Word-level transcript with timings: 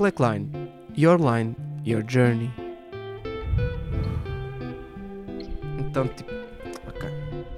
Slackline. 0.00 0.48
Your 0.96 1.18
line, 1.18 1.54
your 1.84 2.02
journey. 2.08 2.50
Então, 5.78 6.08
tipo. 6.08 6.32
Ok. 6.88 7.06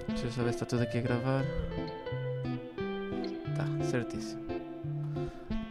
Deixa 0.08 0.26
eu 0.26 0.30
só 0.32 0.42
ver 0.42 0.48
se 0.48 0.56
está 0.56 0.66
tudo 0.66 0.82
aqui 0.82 0.98
a 0.98 1.02
gravar. 1.02 1.44
Tá, 3.54 3.84
certíssimo. 3.84 4.42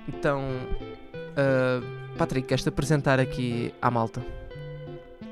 Então. 0.07 0.45
Uh, 1.13 2.17
Patrick, 2.17 2.47
queres-te 2.47 2.69
apresentar 2.69 3.19
aqui 3.19 3.73
à 3.81 3.91
malta? 3.91 4.25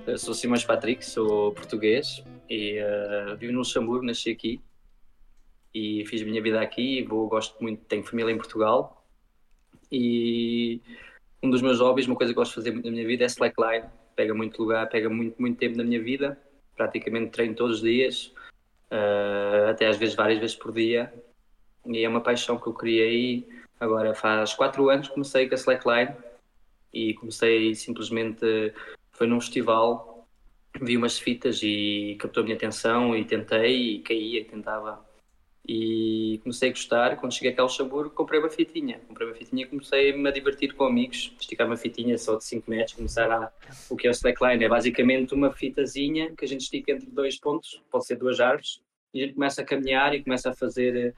Eu 0.05 0.17
sou 0.17 0.33
Simões 0.33 0.65
Patrick, 0.65 1.05
sou 1.05 1.53
português 1.53 2.21
e 2.49 2.81
uh, 2.81 3.37
vivo 3.37 3.53
no 3.53 3.59
Luxemburgo, 3.59 4.05
nasci 4.05 4.31
aqui 4.31 4.61
e 5.73 6.03
fiz 6.05 6.21
a 6.21 6.25
minha 6.25 6.41
vida 6.41 6.59
aqui. 6.59 7.01
Vou, 7.03 7.29
gosto 7.29 7.61
muito, 7.61 7.85
tenho 7.85 8.03
família 8.03 8.31
em 8.31 8.37
Portugal 8.37 9.05
e 9.89 10.81
um 11.41 11.49
dos 11.49 11.61
meus 11.61 11.79
hobbies, 11.79 12.07
uma 12.07 12.15
coisa 12.15 12.33
que 12.33 12.35
gosto 12.35 12.51
de 12.51 12.55
fazer 12.55 12.71
muito 12.71 12.85
na 12.85 12.91
minha 12.91 13.05
vida 13.05 13.23
é 13.23 13.27
slackline. 13.27 13.85
Pega 14.15 14.33
muito 14.33 14.61
lugar, 14.61 14.87
pega 14.89 15.09
muito, 15.09 15.39
muito 15.41 15.57
tempo 15.57 15.77
na 15.77 15.83
minha 15.83 16.01
vida. 16.01 16.37
Praticamente 16.75 17.31
treino 17.31 17.55
todos 17.55 17.77
os 17.77 17.81
dias, 17.81 18.33
uh, 18.91 19.69
até 19.69 19.87
às 19.87 19.97
vezes 19.97 20.15
várias 20.15 20.39
vezes 20.39 20.55
por 20.55 20.73
dia. 20.73 21.13
E 21.85 22.03
é 22.03 22.09
uma 22.09 22.21
paixão 22.21 22.57
que 22.57 22.67
eu 22.67 22.73
criei. 22.73 23.47
Agora 23.79 24.13
faz 24.13 24.53
quatro 24.53 24.89
anos 24.89 25.07
que 25.07 25.13
comecei 25.13 25.47
com 25.47 25.55
a 25.55 25.57
slackline 25.57 26.13
e 26.93 27.13
comecei 27.13 27.73
simplesmente 27.75 28.73
foi 29.11 29.27
num 29.27 29.39
festival 29.39 30.09
vi 30.81 30.97
umas 30.97 31.17
fitas 31.17 31.61
e 31.63 32.15
captou 32.19 32.41
a 32.41 32.43
minha 32.43 32.55
atenção 32.55 33.15
e 33.15 33.25
tentei 33.25 33.95
e 33.95 33.99
caía, 33.99 34.45
tentava 34.45 35.03
e 35.71 36.39
comecei 36.39 36.69
a 36.69 36.71
gostar. 36.71 37.15
Quando 37.17 37.31
cheguei 37.31 37.53
ao 37.55 37.67
Luxemburgo, 37.67 38.09
comprei 38.09 38.39
uma 38.39 38.49
fitinha. 38.49 38.99
Comprei 39.07 39.27
uma 39.27 39.35
fitinha 39.35 39.63
e 39.63 39.67
comecei-me 39.67 40.27
a 40.27 40.31
divertir 40.31 40.73
com 40.73 40.85
amigos. 40.85 41.31
Esticar 41.39 41.67
uma 41.67 41.77
fitinha 41.77 42.17
só 42.17 42.37
de 42.37 42.43
5 42.43 42.67
metros, 42.67 42.95
começar 42.95 43.31
a. 43.31 43.51
O 43.87 43.95
que 43.95 44.07
é 44.07 44.09
o 44.09 44.11
slackline? 44.11 44.63
É 44.63 44.67
basicamente 44.67 45.35
uma 45.35 45.53
fitazinha 45.53 46.33
que 46.35 46.43
a 46.43 46.47
gente 46.47 46.61
estica 46.61 46.91
entre 46.91 47.11
dois 47.11 47.39
pontos, 47.39 47.83
pode 47.91 48.07
ser 48.07 48.15
duas 48.15 48.39
árvores, 48.39 48.81
e 49.13 49.21
a 49.21 49.25
gente 49.27 49.35
começa 49.35 49.61
a 49.61 49.65
caminhar 49.65 50.15
e 50.15 50.23
começa 50.23 50.49
a 50.49 50.55
fazer. 50.55 51.13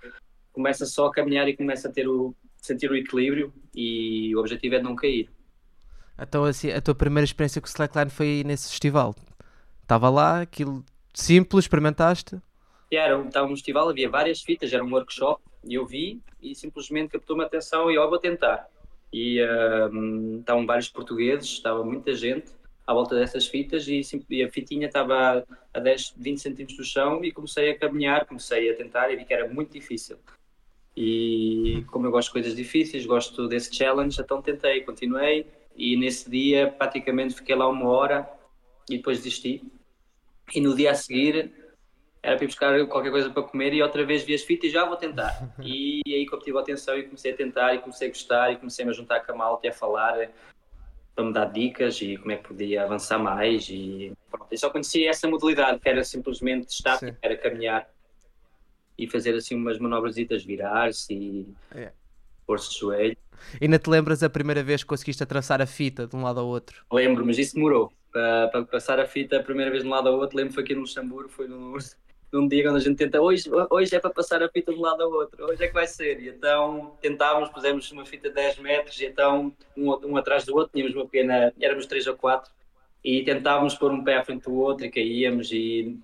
Começa 0.52 0.86
só 0.86 1.06
a 1.06 1.12
caminhar 1.14 1.48
e 1.48 1.56
começa 1.56 1.88
a 1.88 1.92
ter 1.92 2.10
o, 2.10 2.36
sentir 2.58 2.92
o 2.92 2.96
equilíbrio 2.96 3.54
e 3.74 4.36
o 4.36 4.40
objetivo 4.40 4.76
é 4.76 4.82
não 4.82 4.98
cair. 4.98 5.30
Então, 6.20 6.44
assim, 6.44 6.70
a 6.72 6.82
tua 6.82 6.94
primeira 6.94 7.24
experiência 7.24 7.62
com 7.62 7.68
o 7.68 7.70
slackline 7.70 8.10
foi 8.10 8.44
nesse 8.46 8.70
festival? 8.70 9.16
Estava 9.82 10.10
lá, 10.10 10.42
aquilo 10.42 10.84
simples, 11.14 11.64
experimentaste? 11.64 12.38
Era, 12.96 13.22
estava 13.22 13.48
um 13.48 13.56
festival, 13.56 13.90
havia 13.90 14.10
várias 14.10 14.42
fitas, 14.42 14.74
era 14.74 14.84
um 14.84 14.92
workshop, 14.92 15.42
e 15.64 15.76
eu 15.76 15.86
vi 15.86 16.22
e 16.42 16.56
simplesmente 16.56 17.12
captou-me 17.12 17.44
a 17.44 17.48
atenção 17.48 17.90
e 17.92 17.96
eu 17.96 18.10
vou 18.10 18.20
tentar. 18.20 18.68
E 19.14 19.42
uh, 19.42 20.40
estavam 20.40 20.66
vários 20.66 20.90
portugueses, 20.90 21.50
estava 21.50 21.84
muita 21.84 22.14
gente 22.14 22.52
à 22.86 22.94
volta 22.94 23.16
dessas 23.16 23.48
fitas 23.48 23.88
e, 23.88 24.02
e 24.30 24.44
a 24.44 24.50
fitinha 24.50 24.88
estava 24.88 25.46
a 25.74 25.80
10, 25.80 26.16
20 26.18 26.42
centímetros 26.42 26.78
do 26.78 26.84
chão 26.84 27.24
e 27.24 27.32
comecei 27.32 27.72
a 27.72 27.78
caminhar, 27.78 28.26
comecei 28.26 28.70
a 28.70 28.76
tentar 28.76 29.12
e 29.12 29.16
vi 29.16 29.26
que 29.26 29.34
era 29.34 29.48
muito 29.48 29.72
difícil. 29.72 30.18
E 30.96 31.86
como 31.88 32.08
eu 32.08 32.12
gosto 32.12 32.28
de 32.28 32.34
coisas 32.34 32.56
difíceis, 32.56 33.06
gosto 33.06 33.48
desse 33.48 33.74
challenge, 33.74 34.20
então 34.20 34.42
tentei, 34.42 34.82
continuei 34.82 35.46
e 35.76 35.96
nesse 35.96 36.30
dia 36.30 36.68
praticamente 36.68 37.36
fiquei 37.36 37.56
lá 37.56 37.68
uma 37.68 37.88
hora 37.88 38.30
e 38.90 38.98
depois 38.98 39.18
desisti. 39.20 39.64
E 40.54 40.60
no 40.60 40.76
dia 40.76 40.92
a 40.92 40.96
seguir 40.96 41.61
era 42.24 42.36
para 42.36 42.46
ir 42.46 42.48
buscar 42.48 42.88
qualquer 42.88 43.12
coisa 43.12 43.30
para 43.30 43.44
comer 43.44 43.74
e 43.74 43.82
outra 43.82 44.06
vez 44.06 44.24
vi 44.24 44.36
as 44.36 44.44
fitas 44.44 44.70
e 44.70 44.74
já 44.74 44.86
vou 44.86 44.96
tentar. 44.96 45.50
E 45.64 46.02
aí 46.06 46.26
que 46.26 46.36
obtive 46.36 46.58
a 46.58 46.62
atenção 46.62 46.98
e 46.98 47.04
comecei 47.04 47.34
a 47.34 47.36
tentar 47.36 47.74
e 47.74 47.80
comecei 47.80 48.08
a 48.08 48.12
gostar 48.12 48.52
e 48.52 48.58
comecei 48.58 48.86
-me 48.86 48.92
a 48.92 48.94
juntar 48.94 49.22
com 49.22 49.32
a 49.32 49.36
malta 49.36 49.68
e 49.68 49.70
a 49.70 49.74
falar 49.74 50.30
para 51.16 51.26
me 51.26 51.34
dar 51.34 51.46
dicas 51.46 52.02
e 52.02 52.18
como 52.18 52.32
é 52.32 52.38
que 52.38 52.48
podia 52.48 52.84
avançar 52.84 53.18
mais 53.18 53.68
e 53.70 54.14
pronto. 54.30 54.48
Eu 54.52 54.58
só 54.58 54.70
conhecia 54.70 55.10
essa 55.10 55.28
modalidade 55.28 55.80
que 55.80 55.90
era 55.90 56.04
simplesmente 56.04 56.70
estático, 56.70 57.18
era 57.22 57.36
caminhar 57.38 57.88
e 58.98 59.08
fazer 59.08 59.36
assim 59.36 59.56
umas 59.56 59.80
manobras, 59.80 60.16
virar-se 60.46 61.14
e 61.14 61.54
é. 61.74 61.92
pôr-se 62.46 62.72
de 62.72 62.80
joelho. 62.80 63.18
E 63.60 63.66
ainda 63.66 63.80
te 63.80 63.90
lembras 63.90 64.22
a 64.22 64.30
primeira 64.30 64.64
vez 64.64 64.84
que 64.84 64.88
conseguiste 64.88 65.24
atravessar 65.24 65.62
a 65.62 65.66
fita 65.66 66.06
de 66.06 66.16
um 66.16 66.22
lado 66.22 66.40
ao 66.40 66.48
outro? 66.48 66.86
Lembro, 66.92 67.26
mas 67.26 67.38
isso 67.40 67.56
demorou. 67.56 67.92
Para, 68.12 68.48
para 68.50 68.66
passar 68.66 69.00
a 69.00 69.06
fita 69.06 69.38
a 69.38 69.44
primeira 69.44 69.72
vez 69.72 69.84
de 69.84 69.90
um 69.90 69.92
lado 69.92 70.08
ao 70.10 70.20
outro, 70.20 70.38
lembro 70.38 70.54
foi 70.54 70.64
aqui 70.64 70.76
no 70.76 70.82
Luxemburgo, 70.82 71.30
foi 71.30 71.48
no, 71.48 71.78
num 72.32 72.48
dia 72.48 72.64
quando 72.64 72.78
a 72.78 72.80
gente 72.80 72.98
tenta, 72.98 73.22
hoje, 73.22 73.50
hoje 73.70 73.96
é 73.96 74.00
para 74.00 74.10
passar 74.10 74.42
a 74.42 74.50
fita 74.50 74.72
de 74.72 74.80
um 74.80 74.82
lado 74.82 75.04
ao 75.04 75.12
outro, 75.12 75.46
hoje 75.46 75.64
é 75.64 75.68
que 75.68 75.74
vai 75.74 75.86
ser. 75.86 76.22
E 76.22 76.30
então 76.30 76.96
tentávamos, 77.02 77.50
pusemos 77.50 77.92
uma 77.92 78.06
fita 78.06 78.30
de 78.30 78.36
10 78.36 78.60
metros 78.60 79.00
e 79.00 79.06
então 79.06 79.54
um, 79.76 79.90
um 80.08 80.18
atrás 80.18 80.46
do 80.46 80.56
outro, 80.56 80.72
tínhamos 80.74 80.96
uma 80.96 81.06
pequena, 81.06 81.54
éramos 81.60 81.86
três 81.86 82.08
ou 82.08 82.16
quatro, 82.16 82.52
e 83.04 83.24
tentávamos 83.24 83.76
pôr 83.76 83.92
um 83.92 84.04
pé 84.04 84.18
à 84.18 84.24
frente 84.24 84.44
do 84.44 84.56
outro 84.56 84.86
e 84.86 84.92
caíamos 84.92 85.52
e 85.52 86.00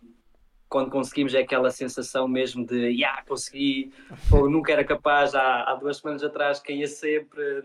quando 0.67 0.91
conseguimos 0.91 1.33
é 1.33 1.39
aquela 1.39 1.71
sensação 1.71 2.27
mesmo 2.27 2.65
de, 2.65 2.87
yeah, 2.89 3.23
consegui, 3.23 3.93
ou 4.31 4.49
nunca 4.49 4.73
era 4.73 4.83
capaz, 4.83 5.33
há, 5.33 5.63
há 5.63 5.75
duas 5.75 5.97
semanas 5.97 6.23
atrás 6.23 6.59
caía 6.59 6.87
sempre, 6.87 7.63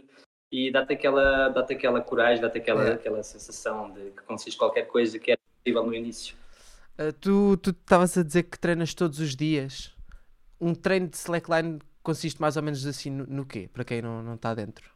e 0.52 0.70
dá-te 0.70 0.92
aquela, 0.92 1.48
dá 1.48 1.60
aquela 1.62 2.00
coragem, 2.02 2.42
dá-te 2.42 2.58
aquela, 2.58 2.90
é. 2.90 2.92
aquela 2.92 3.22
sensação 3.22 3.90
de 3.90 4.10
que 4.10 4.22
consegues 4.22 4.54
qualquer 4.54 4.86
coisa 4.86 5.18
que 5.18 5.30
era 5.30 5.40
possível 5.58 5.86
no 5.86 5.94
início. 5.94 6.36
Uh, 6.98 7.12
tu 7.12 7.70
estavas 7.70 8.16
a 8.16 8.22
dizer 8.22 8.44
que 8.44 8.58
treinas 8.58 8.94
todos 8.94 9.18
os 9.18 9.34
dias. 9.34 9.94
Um 10.60 10.74
treino 10.74 11.08
de 11.08 11.16
slackline 11.16 11.80
consiste 12.02 12.40
mais 12.40 12.56
ou 12.56 12.62
menos 12.62 12.86
assim 12.86 13.10
no, 13.10 13.26
no 13.26 13.46
quê? 13.46 13.68
Para 13.72 13.84
quem 13.84 14.02
não 14.02 14.34
está 14.34 14.54
dentro. 14.54 14.92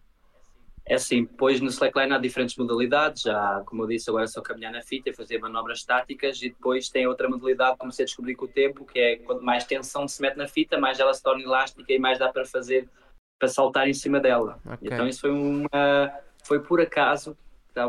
É 0.88 0.94
assim, 0.94 1.24
depois 1.24 1.60
no 1.60 1.66
slackline 1.66 2.12
há 2.12 2.18
diferentes 2.18 2.56
modalidades, 2.56 3.22
já 3.22 3.60
como 3.66 3.82
eu 3.82 3.88
disse, 3.88 4.08
agora 4.08 4.22
é 4.22 4.28
só 4.28 4.40
caminhar 4.40 4.72
na 4.72 4.82
fita 4.82 5.10
e 5.10 5.12
fazer 5.12 5.40
manobras 5.40 5.78
estáticas 5.78 6.40
e 6.42 6.50
depois 6.50 6.88
tem 6.88 7.08
outra 7.08 7.28
modalidade, 7.28 7.76
comecei 7.76 8.04
a 8.04 8.06
descobrir 8.06 8.36
com 8.36 8.44
o 8.44 8.48
tempo, 8.48 8.84
que 8.84 9.00
é 9.00 9.16
quanto 9.16 9.42
mais 9.42 9.64
tensão 9.64 10.06
se 10.06 10.22
mete 10.22 10.36
na 10.36 10.46
fita, 10.46 10.78
mais 10.78 11.00
ela 11.00 11.12
se 11.12 11.20
torna 11.20 11.42
elástica 11.42 11.92
e 11.92 11.98
mais 11.98 12.20
dá 12.20 12.32
para 12.32 12.44
fazer, 12.44 12.88
para 13.36 13.48
saltar 13.48 13.88
em 13.88 13.94
cima 13.94 14.20
dela. 14.20 14.60
Okay. 14.64 14.88
Então 14.88 15.08
isso 15.08 15.22
foi 15.22 15.32
uma, 15.32 16.12
foi 16.44 16.60
por 16.60 16.80
acaso, 16.80 17.36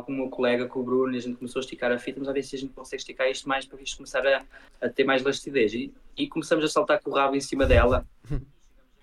com 0.04 0.12
o 0.12 0.16
meu 0.16 0.30
colega, 0.30 0.68
com 0.68 0.80
o 0.80 0.84
Bruno, 0.84 1.16
a 1.16 1.20
gente 1.20 1.38
começou 1.38 1.60
a 1.60 1.64
esticar 1.64 1.92
a 1.92 1.98
fita, 1.98 2.20
mas 2.20 2.30
a 2.30 2.34
ver 2.34 2.44
se 2.44 2.56
a 2.56 2.60
gente 2.60 2.74
consegue 2.74 3.02
esticar 3.02 3.30
isto 3.30 3.48
mais 3.48 3.66
para 3.66 3.82
isto 3.82 3.98
começar 3.98 4.26
a, 4.28 4.44
a 4.82 4.90
ter 4.90 5.04
mais 5.04 5.22
elasticidez. 5.22 5.74
E, 5.74 5.94
e, 6.18 6.28
começamos 6.28 6.64
a 6.66 6.68
saltar 6.68 7.02
com 7.02 7.10
o 7.10 7.14
rabo 7.14 7.36
em 7.36 7.42
cima 7.42 7.66
dela. 7.66 8.06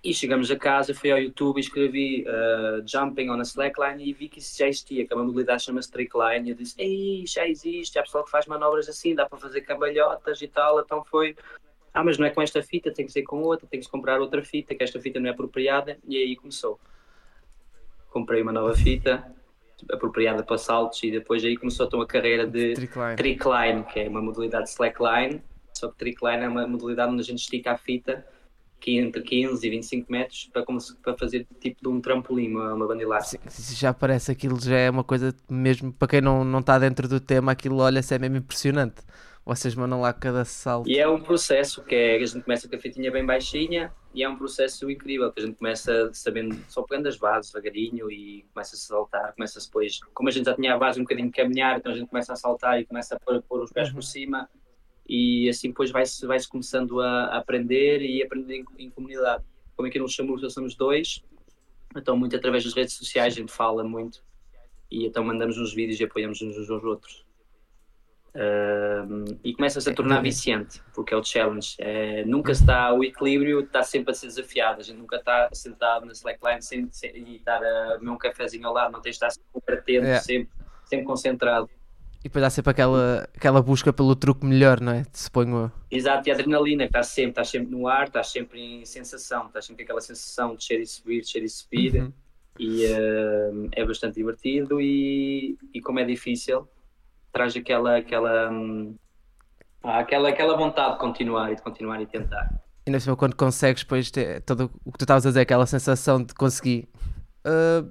E 0.04 0.12
chegamos 0.12 0.50
a 0.50 0.56
casa, 0.56 0.92
fui 0.92 1.10
ao 1.10 1.18
YouTube 1.18 1.58
escrevi 1.58 2.26
uh, 2.28 2.86
Jumping 2.86 3.30
on 3.30 3.40
a 3.40 3.42
Slackline 3.42 4.06
e 4.06 4.12
vi 4.12 4.28
que 4.28 4.38
isso 4.38 4.58
já 4.58 4.68
existia, 4.68 5.06
que 5.06 5.14
a 5.14 5.16
modalidade 5.16 5.62
chama-se 5.62 5.90
Trickline. 5.90 6.46
E 6.46 6.50
eu 6.50 6.54
disse, 6.54 6.74
ei, 6.76 7.24
já 7.26 7.48
existe, 7.48 7.98
há 7.98 8.02
pessoal 8.02 8.22
que 8.22 8.30
faz 8.30 8.44
manobras 8.44 8.86
assim, 8.86 9.14
dá 9.14 9.24
para 9.24 9.38
fazer 9.38 9.62
cambalhotas 9.62 10.42
e 10.42 10.46
tal. 10.46 10.78
Então 10.78 11.02
foi, 11.02 11.34
ah, 11.94 12.04
mas 12.04 12.18
não 12.18 12.26
é 12.26 12.30
com 12.30 12.42
esta 12.42 12.62
fita, 12.62 12.92
tem 12.92 13.06
que 13.06 13.12
ser 13.12 13.22
com 13.22 13.40
outra, 13.40 13.66
tem 13.66 13.80
que 13.80 13.88
comprar 13.88 14.20
outra 14.20 14.44
fita, 14.44 14.74
que 14.74 14.82
esta 14.82 15.00
fita 15.00 15.18
não 15.18 15.28
é 15.28 15.32
apropriada. 15.32 15.96
E 16.06 16.18
aí 16.18 16.36
começou. 16.36 16.78
Comprei 18.10 18.42
uma 18.42 18.52
nova 18.52 18.74
fita, 18.74 19.24
apropriada 19.90 20.42
para 20.42 20.58
saltos 20.58 21.02
e 21.02 21.10
depois 21.10 21.44
aí 21.44 21.56
começou 21.56 21.86
então 21.86 22.00
a 22.00 22.06
carreira 22.06 22.46
de 22.46 22.74
trickline. 22.74 23.16
trickline, 23.16 23.84
que 23.84 24.00
é 24.00 24.08
uma 24.08 24.22
modalidade 24.22 24.64
de 24.64 24.70
slackline, 24.70 25.42
só 25.72 25.88
que 25.88 25.96
trickline 25.96 26.44
é 26.44 26.48
uma 26.48 26.66
modalidade 26.66 27.12
onde 27.12 27.22
a 27.22 27.24
gente 27.24 27.40
estica 27.40 27.72
a 27.72 27.76
fita 27.76 28.24
que 28.84 28.98
entre 28.98 29.22
15 29.22 29.66
e 29.66 29.70
25 29.70 30.12
metros 30.12 30.50
para, 30.52 30.62
para 31.02 31.16
fazer 31.16 31.46
tipo 31.58 31.80
de 31.80 31.88
um 31.88 32.02
trampolim, 32.02 32.50
uma, 32.50 32.74
uma 32.74 32.86
banda 32.86 33.02
elástica. 33.02 33.48
Já 33.50 33.94
parece 33.94 34.30
aquilo, 34.30 34.60
já 34.60 34.76
é 34.76 34.90
uma 34.90 35.02
coisa 35.02 35.34
mesmo, 35.48 35.90
para 35.90 36.06
quem 36.06 36.20
não, 36.20 36.44
não 36.44 36.58
está 36.58 36.78
dentro 36.78 37.08
do 37.08 37.18
tema, 37.18 37.52
aquilo 37.52 37.78
olha-se 37.78 38.14
é 38.14 38.18
mesmo 38.18 38.36
impressionante. 38.36 38.96
Vocês 39.44 39.74
mandam 39.74 40.00
lá 40.00 40.12
cada 40.12 40.44
salto. 40.44 40.88
E 40.88 40.98
é 40.98 41.06
um 41.06 41.20
processo 41.20 41.82
que 41.84 41.94
é, 41.94 42.16
a 42.16 42.24
gente 42.24 42.42
começa 42.42 42.66
com 42.66 42.76
a 42.76 42.78
fitinha 42.78 43.10
bem 43.10 43.26
baixinha 43.26 43.92
e 44.14 44.22
é 44.22 44.28
um 44.28 44.36
processo 44.36 44.90
incrível, 44.90 45.30
que 45.30 45.40
a 45.40 45.46
gente 45.46 45.58
começa 45.58 46.10
sabendo, 46.14 46.56
só 46.68 46.82
pegando 46.82 47.08
as 47.08 47.16
bases 47.16 47.52
devagarinho 47.52 48.10
e 48.10 48.46
começa 48.54 48.74
a 48.74 48.78
saltar, 48.78 49.34
começa-se 49.34 49.66
depois, 49.66 50.00
como 50.14 50.30
a 50.30 50.32
gente 50.32 50.46
já 50.46 50.54
tinha 50.54 50.74
a 50.74 50.78
base 50.78 50.98
um 50.98 51.02
bocadinho 51.02 51.28
de 51.28 51.34
caminhar, 51.34 51.76
então 51.76 51.92
a 51.92 51.94
gente 51.94 52.08
começa 52.08 52.32
a 52.32 52.36
saltar 52.36 52.80
e 52.80 52.86
começa 52.86 53.16
a 53.16 53.20
pôr, 53.20 53.42
pôr 53.42 53.62
os 53.62 53.70
pés 53.70 53.88
uhum. 53.88 53.94
por 53.94 54.02
cima 54.02 54.48
e 55.06 55.46
assim 55.50 55.68
depois 55.68 55.90
vai-se 55.90 56.26
vai 56.26 56.38
-se 56.38 56.48
começando 56.48 57.00
a, 57.00 57.36
aprender 57.36 58.00
e 58.00 58.22
aprender 58.22 58.64
em, 58.78 58.86
em, 58.86 58.90
comunidade. 58.90 59.44
Como 59.76 59.86
aqui 59.86 59.98
no 59.98 60.04
Luxemburgo 60.04 60.48
somos 60.48 60.74
dois, 60.74 61.22
então 61.94 62.16
muito 62.16 62.34
através 62.34 62.64
das 62.64 62.72
redes 62.72 62.94
sociais 62.94 63.34
a 63.34 63.36
gente 63.36 63.52
fala 63.52 63.84
muito 63.84 64.24
e 64.90 65.06
então 65.06 65.22
mandamos 65.24 65.58
uns 65.58 65.74
vídeos 65.74 66.00
e 66.00 66.04
apoiamos 66.04 66.40
uns 66.40 66.70
aos 66.70 66.84
outros. 66.84 67.23
Uh, 68.34 69.38
e 69.44 69.54
começa-se 69.54 69.88
a 69.88 69.94
tornar 69.94 70.20
viciante, 70.20 70.82
porque 70.92 71.14
é 71.14 71.16
o 71.16 71.22
challenge. 71.22 71.76
É, 71.78 72.24
nunca 72.24 72.50
está, 72.50 72.92
o 72.92 73.04
equilíbrio 73.04 73.60
está 73.60 73.82
sempre 73.84 74.10
a 74.10 74.14
ser 74.14 74.26
desafiado. 74.26 74.80
A 74.80 74.82
gente 74.82 74.98
nunca 74.98 75.16
está 75.16 75.48
sentado 75.52 76.04
na 76.04 76.12
slackline 76.12 76.60
sem, 76.60 76.88
sem, 76.90 77.16
e 77.16 77.36
estar 77.36 77.62
a 77.62 77.96
beber 77.98 78.10
um 78.10 78.18
cafezinho 78.18 78.66
ao 78.66 78.74
lado, 78.74 78.92
não 78.92 79.00
tem 79.00 79.10
de 79.10 79.16
estar 79.16 79.30
sempre 79.30 79.74
atento, 79.74 80.06
é. 80.06 80.20
sempre, 80.20 80.50
sempre 80.84 81.06
concentrado. 81.06 81.70
E 82.20 82.24
depois 82.24 82.42
há 82.42 82.50
sempre 82.50 82.70
aquela, 82.70 83.28
aquela 83.36 83.62
busca 83.62 83.92
pelo 83.92 84.16
truque 84.16 84.46
melhor, 84.46 84.80
não 84.80 84.92
é? 84.92 85.04
Se 85.12 85.30
põe 85.30 85.46
o... 85.52 85.70
Exato, 85.90 86.26
e 86.28 86.32
a 86.32 86.34
adrenalina 86.34 86.84
que 86.84 86.88
está 86.88 87.02
sempre, 87.02 87.30
está 87.30 87.44
sempre 87.44 87.70
no 87.70 87.86
ar, 87.86 88.08
está 88.08 88.22
sempre 88.22 88.60
em 88.60 88.84
sensação, 88.84 89.46
está 89.46 89.60
sempre 89.60 89.84
aquela 89.84 90.00
sensação 90.00 90.52
de 90.52 90.56
descer 90.56 90.80
e 90.80 90.86
subir, 90.86 91.20
descer 91.20 91.42
e 91.44 91.48
subir. 91.48 91.94
Uhum. 91.96 92.12
E 92.58 92.86
uh, 92.86 93.68
é 93.72 93.84
bastante 93.84 94.14
divertido 94.14 94.80
e, 94.80 95.56
e 95.72 95.80
como 95.80 96.00
é 96.00 96.04
difícil, 96.04 96.66
traz 97.34 97.54
aquela, 97.56 97.98
aquela, 97.98 98.50
um, 98.50 98.96
aquela, 99.82 100.28
aquela 100.30 100.56
vontade 100.56 100.94
de 100.94 101.00
continuar 101.00 101.52
e 101.52 101.56
de 101.56 101.62
continuar 101.62 102.00
e 102.00 102.06
tentar. 102.06 102.48
E 102.86 102.90
na 102.90 103.00
cima, 103.00 103.16
quando 103.16 103.34
consegues, 103.34 103.82
depois 103.82 104.10
todo 104.46 104.70
o 104.84 104.92
que 104.92 104.98
tu 104.98 105.02
estavas 105.02 105.26
a 105.26 105.30
dizer, 105.30 105.40
aquela 105.40 105.66
sensação 105.66 106.22
de 106.22 106.32
conseguir. 106.32 106.88
Uh, 107.44 107.90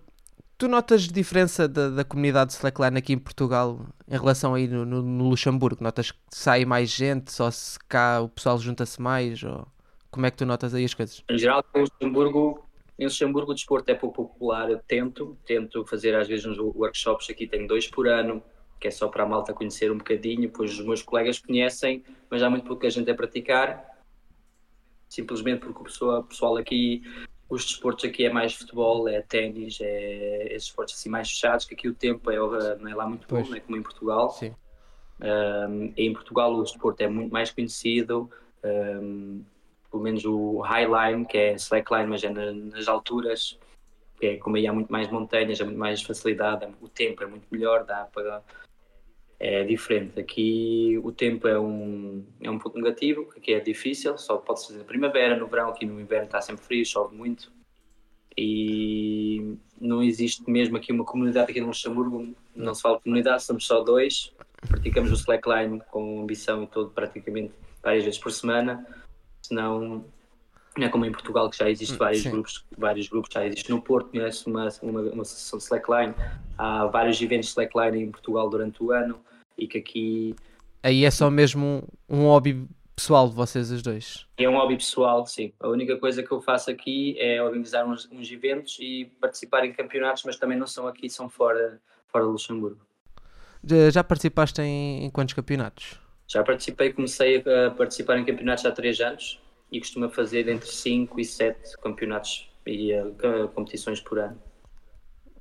tu 0.57 0.67
notas 0.67 1.01
diferença 1.07 1.67
da, 1.67 1.89
da 1.89 2.03
comunidade 2.05 2.53
slackline 2.53 2.97
aqui 2.97 3.13
em 3.13 3.17
Portugal 3.17 3.85
em 4.07 4.17
relação 4.17 4.53
aí 4.53 4.67
no, 4.67 4.85
no, 4.85 5.01
no, 5.01 5.29
Luxemburgo? 5.29 5.83
Notas 5.83 6.11
que 6.11 6.19
sai 6.31 6.63
mais 6.63 6.89
gente, 6.89 7.31
só 7.31 7.51
se 7.51 7.77
cá 7.89 8.21
o 8.21 8.29
pessoal 8.29 8.57
junta-se 8.57 9.01
mais? 9.01 9.43
Ou 9.43 9.67
como 10.09 10.25
é 10.25 10.31
que 10.31 10.37
tu 10.37 10.45
notas 10.45 10.73
aí 10.73 10.85
as 10.85 10.93
coisas? 10.93 11.21
Em 11.29 11.37
geral, 11.37 11.65
em 11.75 11.81
Luxemburgo, 11.81 12.69
em 12.97 13.05
Luxemburgo 13.05 13.51
o 13.51 13.55
desporto 13.55 13.91
é 13.91 13.95
pouco 13.95 14.29
popular. 14.29 14.69
Eu 14.69 14.79
tento, 14.87 15.37
tento 15.45 15.85
fazer 15.85 16.15
às 16.15 16.27
vezes 16.27 16.45
uns 16.45 16.57
workshops 16.57 17.29
aqui, 17.29 17.45
tenho 17.47 17.67
dois 17.67 17.87
por 17.87 18.07
ano, 18.07 18.41
que 18.83 18.89
é 18.89 18.91
só 18.91 19.07
para 19.07 19.23
a 19.23 19.25
malta 19.25 19.53
conhecer 19.53 19.89
um 19.89 19.97
bocadinho, 19.97 20.49
pois 20.49 20.77
os 20.77 20.85
meus 20.85 21.01
colegas 21.01 21.39
conhecem, 21.39 22.03
mas 22.29 22.43
há 22.43 22.49
muito 22.49 22.65
pouca 22.65 22.89
gente 22.89 23.09
a 23.09 23.15
praticar 23.15 23.93
simplesmente 25.07 25.61
porque 25.61 25.79
o 25.79 25.83
pessoal, 25.83 26.19
o 26.19 26.23
pessoal 26.23 26.57
aqui, 26.57 27.01
os 27.47 27.63
desportos 27.63 28.03
aqui 28.03 28.25
é 28.25 28.33
mais 28.33 28.53
futebol, 28.55 29.07
é 29.07 29.21
ténis, 29.21 29.79
é 29.79 30.47
esses 30.47 30.67
esportes 30.67 30.95
assim 30.95 31.07
mais 31.07 31.29
fechados, 31.29 31.65
que 31.65 31.75
aqui 31.75 31.87
o 31.87 31.93
tempo 31.93 32.29
é, 32.29 32.35
não 32.35 32.89
é 32.89 32.93
lá 32.93 33.07
muito 33.07 33.25
bom, 33.25 33.41
não 33.41 33.55
é 33.55 33.59
como 33.61 33.77
em 33.77 33.81
Portugal. 33.81 34.31
Sim. 34.31 34.53
Um, 35.21 35.93
em 35.95 36.11
Portugal 36.11 36.53
o 36.53 36.63
desporto 36.63 37.01
é 37.01 37.07
muito 37.07 37.31
mais 37.31 37.51
conhecido, 37.51 38.29
um, 38.65 39.45
pelo 39.89 40.03
menos 40.03 40.25
o 40.25 40.59
highline, 40.59 41.25
que 41.25 41.37
é 41.37 41.53
slackline, 41.53 42.07
mas 42.07 42.21
é 42.21 42.29
na, 42.29 42.51
nas 42.51 42.89
alturas, 42.89 43.57
que 44.19 44.25
é 44.25 44.37
como 44.37 44.57
aí 44.57 44.67
há 44.67 44.73
muito 44.73 44.91
mais 44.91 45.09
montanhas, 45.09 45.61
há 45.61 45.63
muito 45.63 45.79
mais 45.79 46.01
facilidade, 46.01 46.67
o 46.81 46.89
tempo 46.89 47.23
é 47.23 47.27
muito 47.27 47.45
melhor, 47.49 47.85
dá 47.85 48.09
para 48.11 48.43
é 49.39 49.63
diferente. 49.63 50.19
Aqui 50.19 50.99
o 51.03 51.11
tempo 51.11 51.47
é 51.47 51.59
um, 51.59 52.25
é 52.41 52.49
um 52.49 52.59
ponto 52.59 52.77
negativo, 52.77 53.29
aqui 53.35 53.53
é 53.53 53.59
difícil, 53.59 54.17
só 54.17 54.37
pode-se 54.37 54.67
fazer 54.67 54.83
primavera, 54.83 55.37
no 55.37 55.47
verão, 55.47 55.69
aqui 55.69 55.85
no 55.85 55.99
inverno 55.99 56.25
está 56.25 56.41
sempre 56.41 56.63
frio, 56.63 56.85
chove 56.85 57.15
muito. 57.15 57.51
E 58.37 59.57
não 59.79 60.01
existe 60.01 60.49
mesmo 60.49 60.77
aqui 60.77 60.91
uma 60.91 61.05
comunidade 61.05 61.51
aqui 61.51 61.61
no 61.61 61.67
Luxemburgo, 61.67 62.33
não 62.55 62.73
se 62.73 62.81
fala 62.81 62.99
comunidade, 62.99 63.43
somos 63.43 63.65
só 63.65 63.81
dois. 63.81 64.33
Praticamos 64.67 65.11
o 65.11 65.15
slackline 65.15 65.81
com 65.91 66.21
ambição 66.21 66.63
e 66.63 66.67
todo, 66.67 66.89
praticamente 66.91 67.53
várias 67.81 68.03
vezes 68.03 68.19
por 68.19 68.31
semana. 68.31 68.87
Senão, 69.41 70.05
não 70.79 70.87
é 70.87 70.89
como 70.89 71.05
em 71.05 71.11
Portugal 71.11 71.49
que 71.49 71.57
já 71.57 71.69
existe 71.69 71.95
vários 71.95 72.23
grupos, 72.25 72.65
vários 72.77 73.07
grupos 73.07 73.29
já 73.33 73.45
existe 73.45 73.69
no 73.69 73.81
Porto, 73.81 74.09
conhece 74.09 74.47
uma, 74.47 74.69
uma, 74.81 75.01
uma 75.01 75.21
associação 75.21 75.57
de 75.57 75.63
slackline, 75.65 76.13
há 76.57 76.85
vários 76.87 77.21
eventos 77.21 77.47
de 77.47 77.51
slackline 77.51 78.03
em 78.03 78.11
Portugal 78.11 78.49
durante 78.49 78.83
o 78.83 78.91
ano 78.91 79.19
e 79.57 79.67
que 79.67 79.77
aqui. 79.77 80.35
Aí 80.81 81.05
é 81.05 81.11
só 81.11 81.29
mesmo 81.29 81.83
um, 82.09 82.17
um 82.17 82.23
hobby 82.23 82.67
pessoal 82.95 83.27
de 83.27 83.35
vocês 83.35 83.71
os 83.71 83.81
dois? 83.81 84.27
É 84.37 84.49
um 84.49 84.53
hobby 84.53 84.75
pessoal, 84.75 85.25
sim. 85.25 85.53
A 85.59 85.67
única 85.67 85.97
coisa 85.97 86.23
que 86.23 86.31
eu 86.31 86.41
faço 86.41 86.69
aqui 86.69 87.15
é 87.19 87.41
organizar 87.41 87.85
uns, 87.85 88.09
uns 88.11 88.31
eventos 88.31 88.77
e 88.79 89.05
participar 89.19 89.65
em 89.65 89.73
campeonatos, 89.73 90.23
mas 90.25 90.37
também 90.37 90.57
não 90.57 90.67
são 90.67 90.87
aqui, 90.87 91.09
são 91.09 91.29
fora, 91.29 91.79
fora 92.07 92.25
de 92.25 92.31
Luxemburgo. 92.31 92.81
Já 93.91 94.03
participaste 94.03 94.61
em, 94.61 95.05
em 95.05 95.09
quantos 95.09 95.33
campeonatos? 95.33 95.99
Já 96.27 96.43
participei, 96.43 96.91
comecei 96.91 97.37
a 97.37 97.71
participar 97.71 98.17
em 98.17 98.25
campeonatos 98.25 98.65
há 98.65 98.71
três 98.71 98.99
anos 98.99 99.39
e 99.73 99.79
costumo 99.79 100.07
fazer 100.09 100.47
entre 100.47 100.69
5 100.69 101.19
e 101.19 101.25
7 101.25 101.77
campeonatos 101.81 102.49
e 102.65 102.93
uh, 102.93 103.47
competições 103.53 103.99
por 103.99 104.19
ano. 104.19 104.39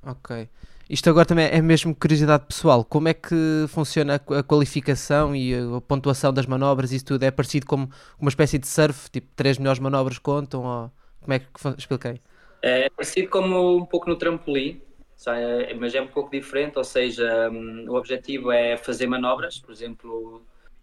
Ok. 0.04 0.48
Isto 0.88 1.10
agora 1.10 1.24
também 1.24 1.46
é 1.46 1.62
mesmo 1.62 1.94
curiosidade 1.94 2.44
pessoal. 2.46 2.84
Como 2.84 3.08
é 3.08 3.14
que 3.14 3.66
funciona 3.68 4.16
a 4.16 4.42
qualificação 4.42 5.36
e 5.36 5.54
a 5.54 5.80
pontuação 5.80 6.32
das 6.32 6.46
manobras? 6.46 6.92
Isso 6.92 7.04
tudo 7.04 7.22
é 7.22 7.30
parecido 7.30 7.66
como 7.66 7.88
uma 8.18 8.28
espécie 8.28 8.58
de 8.58 8.66
surf? 8.66 9.10
Tipo, 9.10 9.28
três 9.36 9.58
melhores 9.58 9.78
manobras 9.78 10.18
contam? 10.18 10.64
Ou... 10.64 10.90
Como 11.20 11.32
é 11.32 11.38
que 11.38 11.46
expliquei? 11.78 12.20
É 12.60 12.90
parecido 12.90 13.28
como 13.28 13.76
um 13.76 13.86
pouco 13.86 14.08
no 14.08 14.16
trampolim, 14.16 14.80
é, 15.26 15.74
mas 15.74 15.94
é 15.94 16.02
um 16.02 16.08
pouco 16.08 16.30
diferente. 16.30 16.76
Ou 16.76 16.84
seja, 16.84 17.48
um, 17.50 17.88
o 17.88 17.94
objetivo 17.94 18.50
é 18.50 18.76
fazer 18.76 19.06
manobras, 19.06 19.58
por 19.58 19.72
exemplo, 19.72 20.42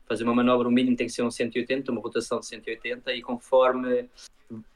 fazer 0.09 0.23
uma 0.23 0.33
manobra, 0.33 0.67
o 0.67 0.71
mínimo 0.71 0.97
tem 0.97 1.05
que 1.05 1.13
ser 1.13 1.21
um 1.21 1.29
180, 1.29 1.91
uma 1.91 2.01
rotação 2.01 2.39
de 2.39 2.47
180, 2.47 3.13
e 3.13 3.21
conforme 3.21 4.09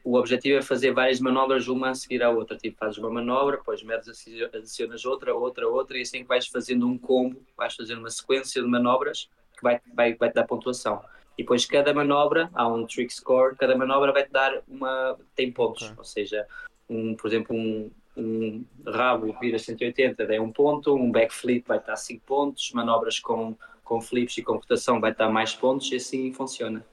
o 0.03 0.15
objetivo 0.15 0.59
é 0.59 0.61
fazer 0.61 0.93
várias 0.93 1.19
manobras 1.19 1.67
uma 1.67 1.89
a 1.89 1.95
seguir 1.95 2.21
à 2.21 2.29
outra. 2.29 2.55
Tipo, 2.55 2.77
fazes 2.77 2.99
uma 2.99 3.09
manobra, 3.09 3.57
depois 3.57 3.81
metes, 3.81 4.27
adicionas 4.53 5.03
outra, 5.03 5.33
outra, 5.33 5.67
outra, 5.67 5.97
e 5.97 6.01
assim 6.01 6.23
vais 6.23 6.47
fazendo 6.47 6.87
um 6.87 6.97
combo, 6.97 7.41
vais 7.57 7.75
fazendo 7.75 7.99
uma 7.99 8.11
sequência 8.11 8.61
de 8.61 8.67
manobras 8.67 9.27
que 9.57 9.63
vai, 9.63 9.81
vai, 9.93 10.13
vai 10.13 10.29
te 10.29 10.35
dar 10.35 10.45
pontuação. 10.45 11.03
E 11.35 11.41
depois 11.41 11.65
cada 11.65 11.91
manobra, 11.93 12.51
há 12.53 12.67
um 12.67 12.85
trick 12.85 13.11
score, 13.11 13.55
cada 13.55 13.75
manobra 13.75 14.11
vai 14.11 14.23
te 14.23 14.31
dar 14.31 14.61
uma. 14.67 15.17
tem 15.35 15.51
pontos. 15.51 15.83
Okay. 15.83 15.95
Ou 15.97 16.03
seja, 16.03 16.47
um, 16.87 17.15
por 17.15 17.27
exemplo, 17.27 17.55
um, 17.55 17.89
um 18.15 18.63
rabo 18.85 19.35
vira 19.39 19.57
180 19.57 20.27
dá 20.27 20.39
um 20.39 20.51
ponto, 20.51 20.93
um 20.95 21.11
backflip 21.11 21.67
vai 21.67 21.79
dar 21.79 21.95
5 21.95 22.23
pontos, 22.23 22.71
manobras 22.73 23.19
com 23.19 23.57
com 23.93 24.01
flips 24.01 24.37
e 24.39 24.41
com 24.41 24.53
rotação 24.53 24.99
vai 24.99 25.13
dar 25.13 25.29
mais 25.29 25.53
pontos 25.53 25.91
e 25.91 25.97
assim 25.97 26.33
funciona. 26.33 26.83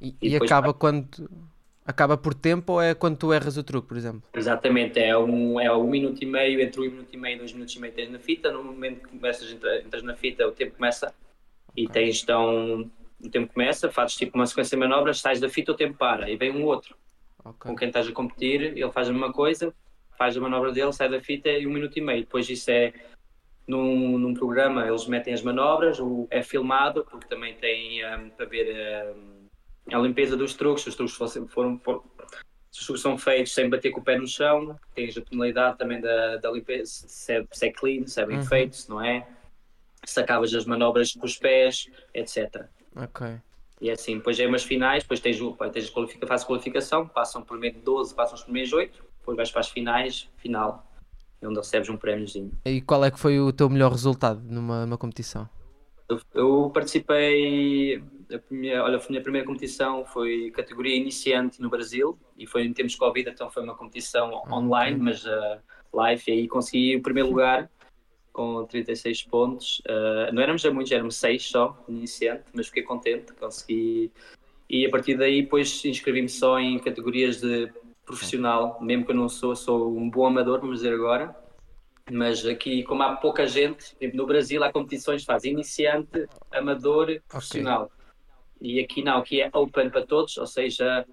E, 0.00 0.14
e, 0.22 0.30
e 0.30 0.36
acaba 0.36 0.68
vai... 0.68 0.74
quando 0.74 1.30
acaba 1.84 2.16
por 2.16 2.32
tempo 2.32 2.74
ou 2.74 2.80
é 2.80 2.94
quando 2.94 3.18
tu 3.18 3.32
erras 3.32 3.58
o 3.58 3.62
truque, 3.62 3.88
por 3.88 3.96
exemplo? 3.96 4.22
Exatamente, 4.32 4.98
é 4.98 5.16
um, 5.18 5.60
é 5.60 5.70
um 5.76 5.86
minuto 5.86 6.22
e 6.22 6.26
meio, 6.26 6.60
entre 6.60 6.80
um 6.80 6.84
minuto 6.84 7.12
e 7.12 7.16
meio 7.18 7.34
e 7.34 7.38
dois 7.38 7.52
minutos 7.52 7.74
e 7.74 7.80
meio 7.80 7.92
tens 7.92 8.10
na 8.10 8.18
fita, 8.18 8.50
no 8.50 8.64
momento 8.64 9.02
que 9.02 9.08
começas, 9.08 9.52
entras 9.84 10.02
na 10.02 10.14
fita 10.14 10.46
o 10.46 10.52
tempo 10.52 10.76
começa 10.76 11.12
e 11.76 11.86
okay. 11.86 12.04
tens 12.04 12.22
então, 12.22 12.90
o 13.22 13.28
tempo 13.28 13.52
começa, 13.52 13.90
fazes 13.90 14.16
tipo 14.16 14.38
uma 14.38 14.46
sequência 14.46 14.78
de 14.78 14.80
manobras, 14.80 15.20
sais 15.20 15.40
da 15.40 15.48
fita 15.48 15.72
o 15.72 15.76
tempo 15.76 15.98
para 15.98 16.30
e 16.30 16.36
vem 16.36 16.50
um 16.50 16.64
outro. 16.64 16.96
Okay. 17.44 17.70
Com 17.70 17.76
quem 17.76 17.88
estás 17.88 18.08
a 18.08 18.12
competir, 18.12 18.62
ele 18.62 18.90
faz 18.92 19.08
a 19.08 19.12
mesma 19.12 19.32
coisa, 19.32 19.74
faz 20.16 20.36
a 20.36 20.40
manobra 20.40 20.72
dele, 20.72 20.92
sai 20.92 21.10
da 21.10 21.20
fita 21.20 21.50
e 21.50 21.66
um 21.66 21.70
minuto 21.70 21.98
e 21.98 22.00
meio. 22.00 22.20
Depois 22.20 22.48
isso 22.48 22.70
é 22.70 22.94
num, 23.66 24.18
num 24.18 24.34
programa 24.34 24.86
eles 24.86 25.06
metem 25.06 25.32
as 25.32 25.42
manobras, 25.42 26.00
o, 26.00 26.26
é 26.30 26.42
filmado, 26.42 27.04
porque 27.08 27.28
também 27.28 27.54
tem 27.54 28.04
um, 28.04 28.30
para 28.30 28.46
ver 28.46 29.14
um, 29.14 29.48
a 29.92 29.98
limpeza 29.98 30.36
dos 30.36 30.54
truques, 30.54 30.86
os 30.86 30.94
truques 30.94 31.14
foram, 31.14 31.48
foram, 31.48 31.78
foram 31.78 32.04
os 32.72 32.86
truques 32.86 33.02
são 33.02 33.18
feitos 33.18 33.52
sem 33.52 33.68
bater 33.68 33.90
com 33.90 34.00
o 34.00 34.04
pé 34.04 34.16
no 34.16 34.26
chão, 34.26 34.78
tens 34.94 35.16
a 35.16 35.20
penalidade 35.20 35.78
também 35.78 36.00
da, 36.00 36.36
da 36.36 36.50
limpeza, 36.50 37.08
se 37.08 37.32
é, 37.32 37.44
se 37.50 37.66
é 37.66 37.72
clean, 37.72 38.06
se 38.06 38.20
é 38.20 38.26
bem 38.26 38.38
uhum. 38.38 38.44
feito, 38.44 38.76
se 38.76 38.88
não 38.88 39.02
é, 39.02 39.26
se 40.04 40.20
acabas 40.20 40.54
as 40.54 40.64
manobras 40.64 41.12
com 41.12 41.26
os 41.26 41.36
pés, 41.36 41.88
etc. 42.14 42.66
Ok. 42.94 43.26
E 43.80 43.88
é 43.88 43.92
assim, 43.92 44.18
depois 44.18 44.38
é 44.38 44.46
umas 44.46 44.62
finais, 44.62 45.02
depois 45.02 45.20
tens, 45.20 45.38
tens 45.72 45.90
qualifica, 45.90 46.26
faz 46.26 46.44
qualificação, 46.44 47.08
passam 47.08 47.42
primeiro 47.42 47.80
12, 47.80 48.14
passam 48.14 48.34
os 48.36 48.44
primeiros 48.44 48.72
8, 48.72 49.04
depois 49.18 49.36
vais 49.36 49.50
para 49.50 49.60
as 49.60 49.68
finais, 49.68 50.28
final 50.36 50.86
onde 51.42 51.58
recebes 51.58 51.88
um 51.88 51.96
prémiozinho. 51.96 52.52
E 52.64 52.80
qual 52.80 53.04
é 53.04 53.10
que 53.10 53.18
foi 53.18 53.40
o 53.40 53.52
teu 53.52 53.68
melhor 53.68 53.90
resultado 53.90 54.40
numa, 54.42 54.84
numa 54.84 54.98
competição? 54.98 55.48
Eu, 56.08 56.20
eu 56.34 56.70
participei, 56.74 58.02
a 58.32 58.40
minha, 58.50 58.82
olha, 58.82 58.98
a 58.98 59.08
minha 59.08 59.22
primeira 59.22 59.46
competição 59.46 60.04
foi 60.04 60.50
categoria 60.50 60.96
iniciante 60.96 61.62
no 61.62 61.70
Brasil 61.70 62.18
e 62.36 62.46
foi 62.46 62.64
em 62.64 62.72
termos 62.72 62.92
de 62.92 62.98
Covid, 62.98 63.30
então 63.30 63.48
foi 63.48 63.62
uma 63.62 63.76
competição 63.76 64.42
ah, 64.44 64.56
online, 64.56 64.96
okay. 64.96 65.04
mas 65.04 65.24
uh, 65.24 65.60
live, 65.92 66.22
e 66.26 66.32
aí 66.32 66.48
consegui 66.48 66.96
o 66.96 67.02
primeiro 67.02 67.28
lugar 67.28 67.70
com 68.32 68.64
36 68.64 69.22
pontos. 69.24 69.80
Uh, 69.80 70.32
não 70.32 70.42
éramos 70.42 70.62
já 70.62 70.70
muitos, 70.72 70.90
éramos 70.90 71.14
6 71.16 71.48
só, 71.48 71.84
iniciante, 71.88 72.44
mas 72.52 72.66
fiquei 72.66 72.82
contente, 72.82 73.32
consegui. 73.34 74.10
E 74.68 74.86
a 74.86 74.90
partir 74.90 75.16
daí, 75.16 75.42
depois 75.42 75.84
inscrevi-me 75.84 76.28
só 76.28 76.58
em 76.58 76.78
categorias 76.78 77.40
de 77.40 77.72
profissional, 78.10 78.78
mesmo 78.80 79.04
que 79.04 79.12
eu 79.12 79.16
não 79.16 79.28
sou, 79.28 79.54
sou 79.54 79.96
um 79.96 80.10
bom 80.10 80.26
amador, 80.26 80.60
vamos 80.60 80.80
dizer 80.80 80.92
agora. 80.92 81.34
Mas 82.10 82.44
aqui, 82.44 82.82
como 82.82 83.02
há 83.02 83.14
pouca 83.14 83.46
gente, 83.46 83.96
no 84.14 84.26
Brasil 84.26 84.62
há 84.64 84.72
competições 84.72 85.24
faz 85.24 85.44
iniciante, 85.44 86.26
amador, 86.50 87.20
profissional. 87.28 87.84
Okay. 87.84 88.72
E 88.72 88.80
aqui 88.80 89.02
não, 89.02 89.18
aqui 89.18 89.40
é 89.40 89.48
open 89.54 89.88
para 89.88 90.04
todos, 90.04 90.36
ou 90.36 90.46
seja, 90.46 91.06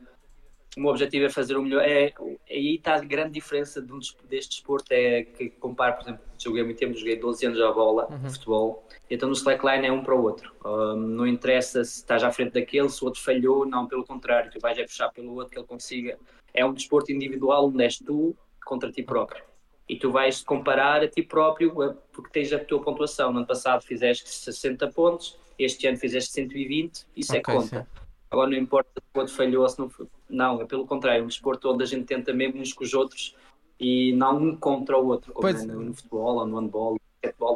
o 0.76 0.82
meu 0.82 0.90
objetivo 0.90 1.26
é 1.26 1.30
fazer 1.30 1.56
o 1.56 1.62
melhor. 1.62 1.84
É, 1.84 2.14
aí 2.50 2.76
está 2.76 2.96
a 2.96 3.00
grande 3.00 3.34
diferença 3.34 3.82
de 3.82 3.94
um, 3.94 4.00
deste 4.28 4.58
desporto, 4.58 4.92
é 4.92 5.24
que 5.24 5.50
comparo, 5.52 5.96
por 5.96 6.04
exemplo, 6.04 6.26
joguei 6.38 6.64
muito 6.64 6.78
tempo, 6.78 6.98
joguei 6.98 7.16
12 7.16 7.46
anos 7.46 7.62
a 7.62 7.72
bola, 7.72 8.08
uhum. 8.12 8.30
futebol, 8.30 8.88
então 9.10 9.30
no 9.30 9.34
slackline 9.34 9.88
é 9.88 9.92
um 9.92 10.04
para 10.04 10.16
o 10.16 10.24
outro. 10.24 10.54
Um, 10.66 10.96
não 10.96 11.28
interessa 11.28 11.84
se 11.86 11.98
estás 11.98 12.24
à 12.24 12.32
frente 12.32 12.54
daquele, 12.54 12.90
se 12.90 13.02
o 13.04 13.06
outro 13.06 13.22
falhou, 13.22 13.66
não, 13.66 13.88
pelo 13.88 14.04
contrário, 14.04 14.52
tu 14.52 14.60
vais 14.60 14.78
é 14.78 14.84
puxar 14.84 15.10
pelo 15.10 15.34
outro 15.36 15.52
que 15.52 15.60
ele 15.60 15.68
consiga 15.68 16.18
é 16.58 16.66
um 16.66 16.74
desporto 16.74 17.12
individual 17.12 17.68
onde 17.68 17.84
és 17.84 18.00
tu 18.00 18.36
contra 18.66 18.92
ti 18.92 19.04
próprio. 19.04 19.44
E 19.88 19.96
tu 19.96 20.12
vais 20.12 20.42
comparar 20.44 21.04
a 21.04 21.08
ti 21.08 21.22
próprio 21.22 21.84
eh, 21.84 21.96
porque 22.12 22.32
tens 22.32 22.52
a 22.52 22.60
tua 22.60 22.82
pontuação. 22.82 23.32
No 23.32 23.38
ano 23.38 23.48
passado 23.48 23.84
fizeste 23.84 24.28
60 24.28 24.88
pontos, 24.90 25.38
este 25.58 25.88
ano 25.88 25.98
fizeste 25.98 26.32
120, 26.32 27.06
isso 27.16 27.36
é 27.36 27.40
okay, 27.40 27.54
é 27.54 27.58
conta. 27.58 27.82
Sim. 27.84 28.02
Agora 28.30 28.50
não 28.50 28.58
importa 28.58 28.90
se 28.96 29.08
o 29.16 29.20
outro 29.20 29.34
falhou 29.34 29.62
ou 29.62 29.70
se 29.70 29.80
não 29.80 29.90
Não, 30.28 30.62
é 30.62 30.66
pelo 30.66 30.86
contrário, 30.86 31.22
é 31.22 31.24
um 31.24 31.28
desporto 31.28 31.72
onde 31.72 31.84
a 31.84 31.86
gente 31.86 32.06
tenta 32.06 32.34
mesmo 32.34 32.60
uns 32.60 32.74
com 32.74 32.84
os 32.84 32.94
outros 32.94 33.36
e 33.80 34.12
não 34.14 34.38
um 34.38 34.58
contra 34.58 34.98
o 34.98 35.08
outro, 35.08 35.32
como 35.32 35.48
Pois. 35.48 35.64
é 35.64 35.68
no, 35.68 35.80
no 35.80 35.94
futebol 35.94 36.38
ou 36.38 36.46
no 36.46 36.60
handball, 36.60 36.98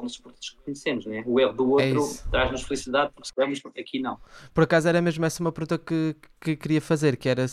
nos 0.01 0.13
esportes 0.13 0.51
que 0.51 0.58
conhecemos, 0.63 1.05
né? 1.05 1.24
O 1.25 1.39
erro 1.39 1.53
do 1.53 1.63
É 1.79 1.88
outro 1.93 2.03
isso. 2.03 2.27
traz-nos 2.29 2.63
felicidade 2.63 3.12
porque 3.15 3.29
sabemos 3.34 3.62
aqui 3.77 4.00
não. 4.00 4.17
Por 4.53 4.63
acaso 4.63 4.88
era 4.88 5.01
mesmo 5.01 5.24
essa 5.25 5.41
uma 5.41 5.51
pergunta 5.51 5.77
que, 5.77 6.15
que 6.39 6.55
queria 6.55 6.81
fazer, 6.81 7.17
que 7.17 7.27
era 7.29 7.46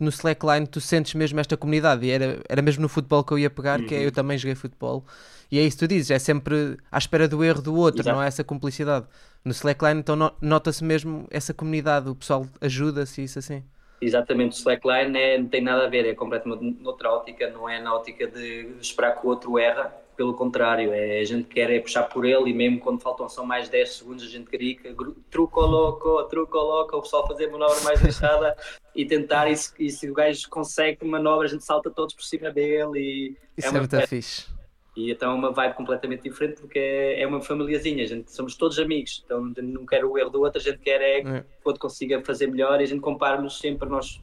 no 0.00 0.08
slackline 0.08 0.66
tu 0.66 0.80
sentes 0.80 1.14
mesmo 1.14 1.38
esta 1.38 1.56
comunidade, 1.56 2.04
e 2.06 2.10
era, 2.10 2.40
era 2.48 2.60
mesmo 2.62 2.82
no 2.82 2.88
futebol 2.88 3.22
que 3.22 3.32
eu 3.32 3.38
ia 3.38 3.50
pegar, 3.50 3.80
que 3.82 3.94
é 3.94 3.98
Uhum. 3.98 4.04
eu 4.04 4.12
também 4.12 4.36
joguei 4.36 4.54
futebol, 4.54 5.04
e 5.50 5.58
é 5.58 5.62
isso 5.62 5.76
que 5.78 5.86
tu 5.86 5.88
dizes, 5.88 6.10
é 6.10 6.18
sempre 6.18 6.76
à 6.90 6.98
espera 6.98 7.28
do 7.28 7.44
erro 7.44 7.62
do 7.62 7.74
outro, 7.76 8.00
Exato. 8.02 8.16
não 8.16 8.22
é 8.22 8.26
essa 8.26 8.42
cumplicidade. 8.42 9.06
No 9.44 9.52
slackline 9.52 10.00
então 10.00 10.16
no- 10.16 10.32
nota-se 10.40 10.82
mesmo 10.82 11.26
essa 11.30 11.54
comunidade, 11.54 12.08
o 12.08 12.14
pessoal 12.16 12.46
ajuda-se 12.60 13.20
e 13.20 13.24
isso 13.24 13.38
assim. 13.38 13.62
Exatamente, 14.00 14.54
o 14.54 14.58
slackline 14.58 15.16
é, 15.16 15.38
não 15.38 15.46
tem 15.46 15.60
nada 15.62 15.84
a 15.84 15.88
ver, 15.88 16.04
é 16.06 16.14
completamente 16.14 16.62
noutra 16.82 17.08
ótica, 17.12 17.48
não 17.50 17.68
é 17.68 17.80
na 17.80 17.94
ótica 17.94 18.26
de 18.26 18.72
esperar 18.80 19.12
que 19.20 19.24
o 19.24 19.30
outro 19.30 19.56
erra, 19.58 19.94
pelo 20.22 20.34
contrário, 20.34 20.92
é, 20.92 21.18
a 21.18 21.24
gente 21.24 21.48
quer 21.48 21.68
é 21.68 21.80
puxar 21.80 22.04
por 22.04 22.24
ele 22.24 22.50
e 22.50 22.54
mesmo 22.54 22.78
quando 22.78 23.00
faltam 23.02 23.28
só 23.28 23.44
mais 23.44 23.68
10 23.68 23.90
segundos 23.96 24.22
a 24.24 24.28
gente 24.28 24.48
grita, 24.48 24.92
gru- 24.92 25.16
truco 25.28 25.60
louco, 25.60 26.22
truco 26.28 26.56
louco, 26.56 26.96
o 26.96 27.02
pessoal 27.02 27.26
fazer 27.26 27.50
manobra 27.50 27.80
mais 27.80 27.98
deixada 28.00 28.56
e 28.94 29.04
tentar, 29.04 29.50
e 29.50 29.56
se, 29.56 29.72
e 29.80 29.90
se 29.90 30.08
o 30.08 30.14
gajo 30.14 30.48
consegue 30.48 31.04
manobra 31.04 31.46
a 31.46 31.50
gente 31.50 31.64
salta 31.64 31.90
todos 31.90 32.14
por 32.14 32.22
cima 32.22 32.52
dele 32.52 33.00
e 33.00 33.36
Isso 33.58 33.66
é, 33.66 33.70
uma 33.70 33.80
muito 33.80 33.90
festa. 33.90 34.06
fixe. 34.06 34.46
E 34.96 35.10
então 35.10 35.32
é 35.32 35.34
uma 35.34 35.50
vibe 35.50 35.74
completamente 35.74 36.22
diferente 36.22 36.60
porque 36.60 36.78
é, 36.78 37.22
é 37.22 37.26
uma 37.26 37.40
famíliazinha, 37.40 38.04
a 38.04 38.06
gente, 38.06 38.30
somos 38.30 38.54
todos 38.54 38.78
amigos, 38.78 39.22
então 39.24 39.52
não 39.60 39.84
quer 39.84 40.04
o 40.04 40.16
erro 40.16 40.30
do 40.30 40.40
outro, 40.42 40.60
a 40.60 40.62
gente 40.62 40.78
quer 40.78 41.00
é 41.02 41.20
que 41.22 41.28
É. 41.28 41.40
o 41.40 41.44
outro 41.64 41.80
consiga 41.80 42.22
fazer 42.24 42.46
melhor 42.46 42.80
e 42.80 42.84
a 42.84 42.86
gente 42.86 43.00
compara-nos 43.00 43.58
sempre 43.58 43.88
nós. 43.88 44.20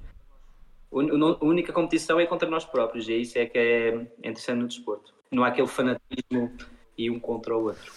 A 0.94 1.46
única 1.46 1.74
competição 1.74 2.18
é 2.22 2.25
contra 2.25 2.50
nós 2.50 2.63
próprios 2.63 3.10
e 3.10 3.15
isso 3.20 3.38
é 3.38 3.46
que 3.46 3.58
é 3.60 3.89
interessante 4.20 4.60
no 4.60 4.68
desporto. 4.68 5.19
Não 5.32 5.44
há 5.44 5.50
aquele 5.50 5.68
fanatismo 5.68 6.52
e 6.98 7.10
um 7.10 7.20
contra 7.20 7.56
o 7.56 7.66
outro. 7.66 7.92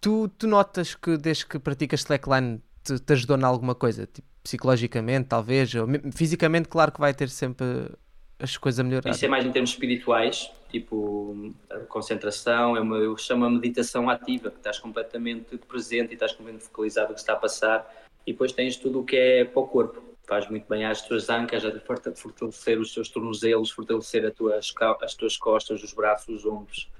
Tu, 0.00 0.28
tu 0.38 0.46
notas 0.46 0.94
que 0.94 1.16
desde 1.16 1.46
que 1.46 1.58
praticas 1.58 2.00
slackline 2.00 2.62
te, 2.84 2.98
te 3.00 3.12
ajudou 3.12 3.36
em 3.36 3.42
alguma 3.42 3.74
coisa? 3.74 4.06
Tipo, 4.06 4.28
psicologicamente, 4.42 5.28
talvez, 5.28 5.74
ou 5.74 5.86
me- 5.86 6.00
fisicamente, 6.12 6.68
claro 6.68 6.92
que 6.92 7.00
vai 7.00 7.12
ter 7.12 7.28
sempre 7.28 7.90
as 8.38 8.56
coisas 8.56 8.78
a 8.78 8.84
melhorar. 8.84 9.10
Isso 9.10 9.24
é 9.24 9.28
mais 9.28 9.44
em 9.44 9.50
termos 9.50 9.70
espirituais, 9.70 10.52
tipo 10.70 11.52
a 11.68 11.80
concentração, 11.80 12.76
é 12.76 12.80
uma, 12.80 12.98
eu 12.98 13.16
chamo 13.16 13.44
a 13.44 13.50
meditação 13.50 14.08
ativa, 14.08 14.50
que 14.50 14.58
estás 14.58 14.78
completamente 14.78 15.58
presente 15.58 16.10
e 16.10 16.14
estás 16.14 16.32
completamente 16.32 16.66
focalizado 16.68 17.08
no 17.08 17.14
que 17.14 17.20
está 17.20 17.32
a 17.32 17.36
passar 17.36 17.92
e 18.24 18.32
depois 18.32 18.52
tens 18.52 18.76
tudo 18.76 19.00
o 19.00 19.04
que 19.04 19.16
é 19.16 19.44
para 19.44 19.60
o 19.60 19.66
corpo. 19.66 20.00
Faz 20.26 20.48
muito 20.50 20.66
bem 20.68 20.84
às 20.84 21.02
tuas 21.02 21.28
ancas, 21.30 21.64
a 21.64 21.80
forta- 21.80 22.12
fortalecer 22.14 22.80
os 22.80 22.92
teus 22.92 23.08
tornozelos, 23.08 23.70
fortalecer 23.70 24.26
a 24.26 24.30
tua, 24.30 24.58
esca- 24.58 24.96
as 25.00 25.14
tuas 25.14 25.36
costas, 25.36 25.82
os 25.82 25.92
braços, 25.92 26.44
os 26.44 26.44
ombros 26.44 26.90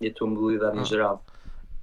e 0.00 0.08
a 0.08 0.12
tua 0.12 0.26
mobilidade 0.26 0.78
Ah. 0.78 0.80
em 0.80 0.84
geral. 0.84 1.24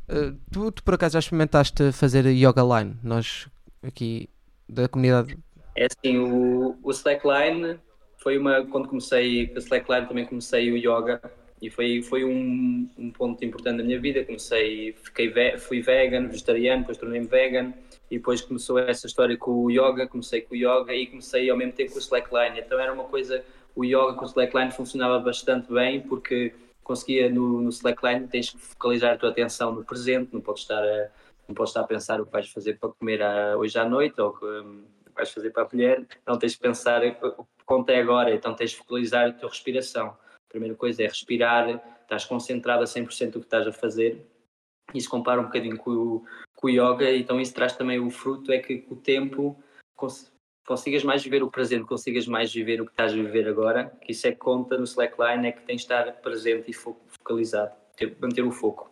Uh, 0.10 0.36
tu, 0.52 0.72
tu 0.72 0.84
por 0.84 0.96
acaso 0.96 1.14
já 1.14 1.20
experimentaste 1.20 1.92
fazer 1.92 2.26
yoga 2.26 2.64
line? 2.64 2.98
Nós 3.04 3.48
aqui 3.84 4.28
da 4.68 4.88
comunidade. 4.90 5.38
É 5.76 5.86
assim, 5.86 6.18
o, 6.18 6.78
o 6.84 6.92
slackline 6.92 7.80
foi 8.18 8.38
uma. 8.38 8.66
Quando 8.66 8.90
comecei 8.90 9.48
com 9.48 9.56
a 9.56 9.60
slackline 9.60 10.08
também 10.08 10.26
comecei 10.26 10.72
o 10.72 10.76
yoga 10.78 11.22
e 11.62 11.70
foi, 11.70 12.02
foi 12.02 12.26
um, 12.26 12.90
um 12.98 13.12
ponto 13.12 13.44
importante 13.46 13.78
da 13.78 13.84
minha 13.84 14.00
vida. 14.00 14.26
Comecei, 14.26 14.94
fiquei 15.04 15.30
ve- 15.30 15.58
fui 15.58 15.82
vegan, 15.82 16.28
vegetariano, 16.28 16.82
depois 16.82 16.98
tornei-me 16.98 17.28
vegan 17.28 17.74
e 18.10 18.18
depois 18.18 18.42
começou 18.42 18.80
essa 18.80 19.06
história 19.06 19.38
com 19.38 19.52
o 19.52 19.70
yoga. 19.70 20.08
Comecei 20.08 20.42
com 20.42 20.54
o 20.56 20.58
yoga 20.58 20.94
e 20.94 21.08
comecei 21.08 21.50
ao 21.50 21.58
mesmo 21.58 21.74
tempo 21.74 21.92
com 21.92 21.98
o 21.98 22.02
slackline. 22.02 22.60
Então 22.60 22.80
era 22.80 22.92
uma 22.92 23.04
coisa. 23.04 23.44
O 23.76 23.86
yoga 23.86 24.14
com 24.14 24.24
o 24.24 24.28
slackline 24.28 24.72
funcionava 24.72 25.20
bastante 25.20 25.72
bem 25.72 26.02
porque 26.02 26.54
conseguia 26.84 27.30
no, 27.30 27.62
no 27.62 27.70
slackline 27.70 28.28
tens 28.28 28.50
que 28.50 28.58
focalizar 28.58 29.14
a 29.14 29.18
tua 29.18 29.30
atenção 29.30 29.72
no 29.72 29.86
presente, 29.86 30.34
não 30.34 30.42
podes 30.42 30.64
estar 30.64 30.84
a, 30.84 31.10
não 31.48 31.56
podes 31.56 31.70
estar 31.70 31.82
a 31.82 31.88
pensar 31.88 32.20
o 32.20 32.26
que 32.26 32.32
vais 32.32 32.50
fazer 32.50 32.80
para 32.80 32.90
comer 32.90 33.22
à- 33.22 33.56
hoje 33.56 33.78
à 33.78 33.88
noite 33.88 34.20
ou 34.20 34.34
que, 34.34 34.46
que 34.46 35.16
vais 35.16 35.30
fazer 35.32 35.52
para 35.52 35.64
a 35.64 35.70
mulher, 35.72 36.06
não 36.28 36.38
tens 36.38 36.56
que 36.56 36.62
pensar 36.62 37.02
o 37.06 37.48
quanto 37.66 37.90
é 37.92 38.00
agora, 38.02 38.34
então 38.34 38.54
tens 38.54 38.72
de 38.72 38.78
focalizar 38.78 39.30
a 39.30 39.32
tua 39.32 39.50
respiração. 39.50 40.18
A 40.52 40.58
primeira 40.60 40.76
coisa 40.76 41.02
é 41.02 41.08
respirar, 41.08 41.82
estás 42.02 42.26
concentrado 42.26 42.84
a 42.84 42.86
100% 42.86 43.32
do 43.32 43.40
que 43.40 43.46
estás 43.46 43.66
a 43.66 43.72
fazer. 43.72 44.26
Isso 44.94 45.10
compara 45.10 45.40
um 45.40 45.46
bocadinho 45.46 45.78
com 45.78 45.92
o, 45.92 46.26
com 46.58 46.68
o 46.68 46.70
yoga, 46.70 47.10
então 47.10 47.40
isso 47.40 47.54
traz 47.54 47.74
também 47.78 48.02
o 48.02 48.10
fruto, 48.10 48.52
é 48.52 48.60
que 48.60 48.80
com 48.80 48.96
o 48.96 48.98
tempo 48.98 49.58
cons- 49.96 50.30
consigas 50.68 51.06
mais 51.06 51.24
viver 51.24 51.42
o 51.42 51.50
presente, 51.50 51.86
consigas 51.86 52.28
mais 52.28 52.54
viver 52.54 52.82
o 52.82 52.86
que 52.86 52.92
estás 52.92 53.14
a 53.14 53.16
viver 53.16 53.48
agora, 53.48 53.98
que 54.02 54.12
isso 54.12 54.28
é 54.28 54.32
que 54.34 54.40
conta 54.40 54.78
no 54.78 54.84
slackline, 54.84 55.48
é 55.48 55.52
que 55.54 55.62
tens 55.62 55.78
de 55.78 55.82
estar 55.84 56.12
presente 56.22 56.70
e 56.70 56.74
fo- 56.74 57.00
focalizado, 57.08 57.74
ter, 57.96 58.18
manter 58.20 58.44
o 58.44 58.52
foco. 58.52 58.92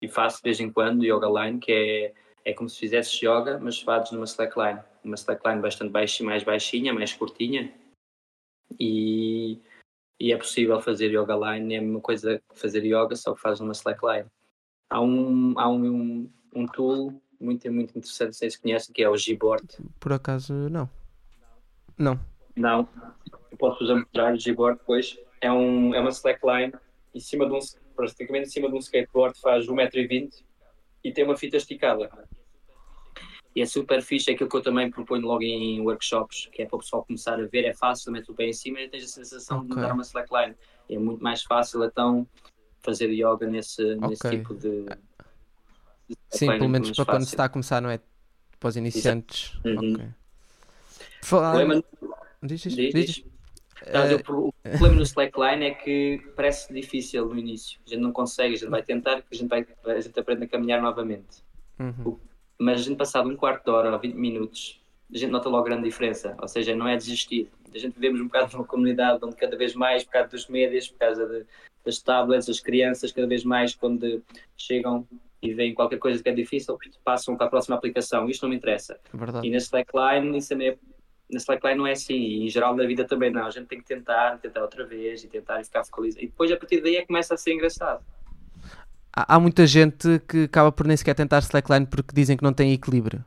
E 0.00 0.08
faço 0.08 0.36
de 0.36 0.44
vez 0.44 0.60
em 0.60 0.70
quando 0.70 1.04
yoga 1.04 1.26
line, 1.28 1.58
que 1.58 1.72
é, 1.72 2.14
é 2.44 2.54
como 2.54 2.68
se 2.68 2.78
fizesses 2.78 3.20
yoga, 3.20 3.58
mas 3.60 3.80
fazes 3.80 4.12
numa 4.12 4.26
slackline. 4.26 4.78
Uma 5.02 5.16
slackline 5.16 5.60
bastante 5.60 5.90
baixinha, 5.90 6.30
mais 6.30 6.44
baixinha, 6.44 6.94
mais 6.94 7.12
curtinha. 7.12 7.74
E, 8.78 9.58
e 10.20 10.32
é 10.32 10.36
possível 10.36 10.78
fazer 10.82 11.06
yoga 11.10 11.34
line, 11.34 11.74
é 11.74 11.78
a 11.78 11.82
mesma 11.82 12.00
coisa 12.00 12.42
que 12.48 12.60
fazer 12.60 12.84
yoga, 12.84 13.16
só 13.16 13.34
que 13.34 13.40
fazes 13.40 13.60
numa 13.60 13.72
slackline. 13.72 14.26
Há 14.90 15.00
um, 15.00 15.58
há 15.58 15.68
um, 15.68 15.84
um, 15.86 16.30
um 16.54 16.66
tool 16.66 17.22
muito, 17.40 17.72
muito 17.72 17.96
interessante, 17.96 18.26
não 18.26 18.32
sei 18.34 18.50
se 18.50 18.60
conhecem, 18.60 18.92
que 18.92 19.02
é 19.02 19.08
o 19.08 19.14
Gboard. 19.14 19.66
Por 19.98 20.12
acaso, 20.12 20.52
não. 20.68 20.90
Não. 21.96 22.20
Não, 22.54 22.86
eu 23.50 23.56
posso 23.56 23.82
usar 23.82 23.94
mostrar 23.94 24.34
o 24.34 24.36
Gboard 24.36 24.78
depois. 24.78 25.18
É, 25.40 25.50
um, 25.50 25.94
é 25.94 26.00
uma 26.00 26.10
slackline 26.10 26.74
em 27.14 27.20
cima 27.20 27.46
de 27.46 27.54
um, 27.54 27.58
praticamente 27.96 28.48
em 28.48 28.50
cima 28.50 28.68
de 28.68 28.74
um 28.74 28.78
skateboard, 28.78 29.40
faz 29.40 29.66
1,20m 29.66 30.44
e 31.02 31.12
tem 31.12 31.24
uma 31.24 31.36
fita 31.36 31.56
esticada. 31.56 32.10
E 33.54 33.60
é 33.60 33.66
super 33.66 34.00
fixe, 34.00 34.30
é 34.30 34.34
aquilo 34.34 34.48
que 34.48 34.56
eu 34.56 34.62
também 34.62 34.90
proponho 34.90 35.26
logo 35.26 35.42
em 35.42 35.80
workshops, 35.80 36.48
que 36.52 36.62
é 36.62 36.66
para 36.66 36.76
o 36.76 36.78
pessoal 36.78 37.04
começar 37.04 37.34
a 37.40 37.46
ver, 37.46 37.64
é 37.64 37.74
fácil, 37.74 38.12
metes 38.12 38.28
o 38.28 38.34
pé 38.34 38.44
em 38.46 38.52
cima 38.52 38.80
e 38.80 38.88
tens 38.88 39.04
a 39.04 39.08
sensação 39.08 39.58
de 39.60 39.72
Ok. 39.72 39.76
mudar 39.82 39.92
uma 39.92 40.02
slackline. 40.02 40.54
É 40.88 40.96
muito 40.98 41.22
mais 41.22 41.42
fácil 41.42 41.82
então 41.84 42.26
fazer 42.80 43.10
yoga 43.10 43.46
nesse, 43.48 43.82
nesse 43.96 44.26
Ok. 44.26 44.38
tipo 44.38 44.54
de. 44.54 44.84
de 46.08 46.16
Sim, 46.30 46.46
slackline, 46.46 46.58
pelo 46.58 46.70
menos 46.70 46.90
para 46.92 47.04
quando 47.04 47.20
se 47.22 47.26
fácil. 47.26 47.34
está 47.34 47.44
a 47.44 47.48
começar, 47.48 47.80
não 47.80 47.90
é? 47.90 48.00
Para 48.60 48.68
os 48.68 48.76
iniciantes. 48.76 49.54
Uhum. 49.64 49.94
Ok. 49.94 50.06
O 51.22 51.26
Falar... 51.26 51.56
problema, 51.56 51.84
Diz, 52.42 52.60
diz, 52.62 52.74
diz, 52.74 52.92
diz. 52.94 53.06
diz. 53.16 53.24
Não, 53.92 54.14
o 54.16 54.22
pro- 54.22 54.48
o 54.48 54.52
problema 54.62 54.94
no 54.96 55.02
slackline 55.02 55.64
é 55.64 55.70
que 55.74 56.22
parece 56.36 56.72
difícil 56.72 57.26
no 57.26 57.38
início. 57.38 57.80
A 57.86 57.90
gente 57.90 58.00
não 58.00 58.12
consegue, 58.12 58.54
a 58.54 58.58
gente 58.58 58.68
vai 58.70 58.82
tentar, 58.82 59.24
a 59.30 59.34
gente, 59.34 59.48
vai, 59.48 59.66
a 59.86 60.00
gente 60.00 60.18
aprende 60.20 60.44
a 60.44 60.48
caminhar 60.48 60.80
novamente. 60.80 61.42
uhum. 61.78 62.18
Mas 62.60 62.80
a 62.80 62.84
gente 62.84 62.98
passado 62.98 63.26
um 63.28 63.34
quarto 63.36 63.64
de 63.64 63.70
hora 63.70 63.90
ou 63.92 63.98
20 63.98 64.14
minutos, 64.14 64.78
a 65.12 65.16
gente 65.16 65.30
nota 65.30 65.48
logo 65.48 65.64
grande 65.64 65.84
diferença. 65.84 66.36
Ou 66.40 66.46
seja, 66.46 66.76
não 66.76 66.86
é 66.86 66.94
desistir. 66.94 67.48
A 67.74 67.78
gente 67.78 67.94
vivemos 67.94 68.20
um 68.20 68.24
bocado 68.26 68.52
numa 68.52 68.64
comunidade 68.66 69.18
onde 69.24 69.34
cada 69.34 69.56
vez 69.56 69.74
mais, 69.74 70.04
por 70.04 70.10
causa 70.12 70.28
dos 70.28 70.46
médias, 70.46 70.86
por 70.88 70.98
causa 70.98 71.26
de- 71.26 71.46
das 71.84 71.98
tablets, 72.02 72.48
as 72.50 72.60
crianças, 72.60 73.10
cada 73.12 73.26
vez 73.26 73.42
mais, 73.44 73.74
quando 73.74 74.22
chegam 74.58 75.06
e 75.40 75.54
veem 75.54 75.72
qualquer 75.72 75.98
coisa 75.98 76.22
que 76.22 76.28
é 76.28 76.32
difícil, 76.32 76.76
passam 77.02 77.34
para 77.34 77.46
a 77.46 77.48
próxima 77.48 77.76
aplicação. 77.76 78.28
Isto 78.28 78.42
não 78.42 78.50
me 78.50 78.56
interessa. 78.56 79.00
Verdade. 79.14 79.46
E 79.46 79.50
na 79.50 79.56
slackline, 79.56 80.36
isso 80.36 80.50
também 80.50 80.68
é, 80.68 80.78
na 81.30 81.38
slackline 81.38 81.78
não 81.78 81.86
é 81.86 81.92
assim, 81.92 82.14
e 82.14 82.44
em 82.44 82.48
geral 82.50 82.76
na 82.76 82.84
vida 82.84 83.06
também 83.06 83.30
não. 83.30 83.46
A 83.46 83.50
gente 83.50 83.68
tem 83.68 83.78
que 83.78 83.86
tentar, 83.86 84.36
tentar 84.38 84.60
outra 84.60 84.84
vez 84.84 85.24
e 85.24 85.28
tentar 85.28 85.62
e 85.62 85.64
ficar 85.64 85.82
focalizado. 85.84 86.22
E 86.22 86.26
depois 86.28 86.52
a 86.52 86.56
partir 86.58 86.82
daí 86.82 86.96
é 86.96 87.00
que 87.00 87.06
começa 87.06 87.32
a 87.32 87.38
ser 87.38 87.54
engraçado. 87.54 88.04
Há, 89.12 89.36
há 89.36 89.40
muita 89.40 89.66
gente 89.66 90.20
que 90.28 90.44
acaba 90.44 90.70
por 90.70 90.86
nem 90.86 90.96
sequer 90.96 91.14
tentar 91.14 91.38
slackline 91.40 91.86
porque 91.86 92.14
dizem 92.14 92.36
que 92.36 92.42
não 92.42 92.52
tem 92.52 92.72
equilíbrio. 92.72 93.24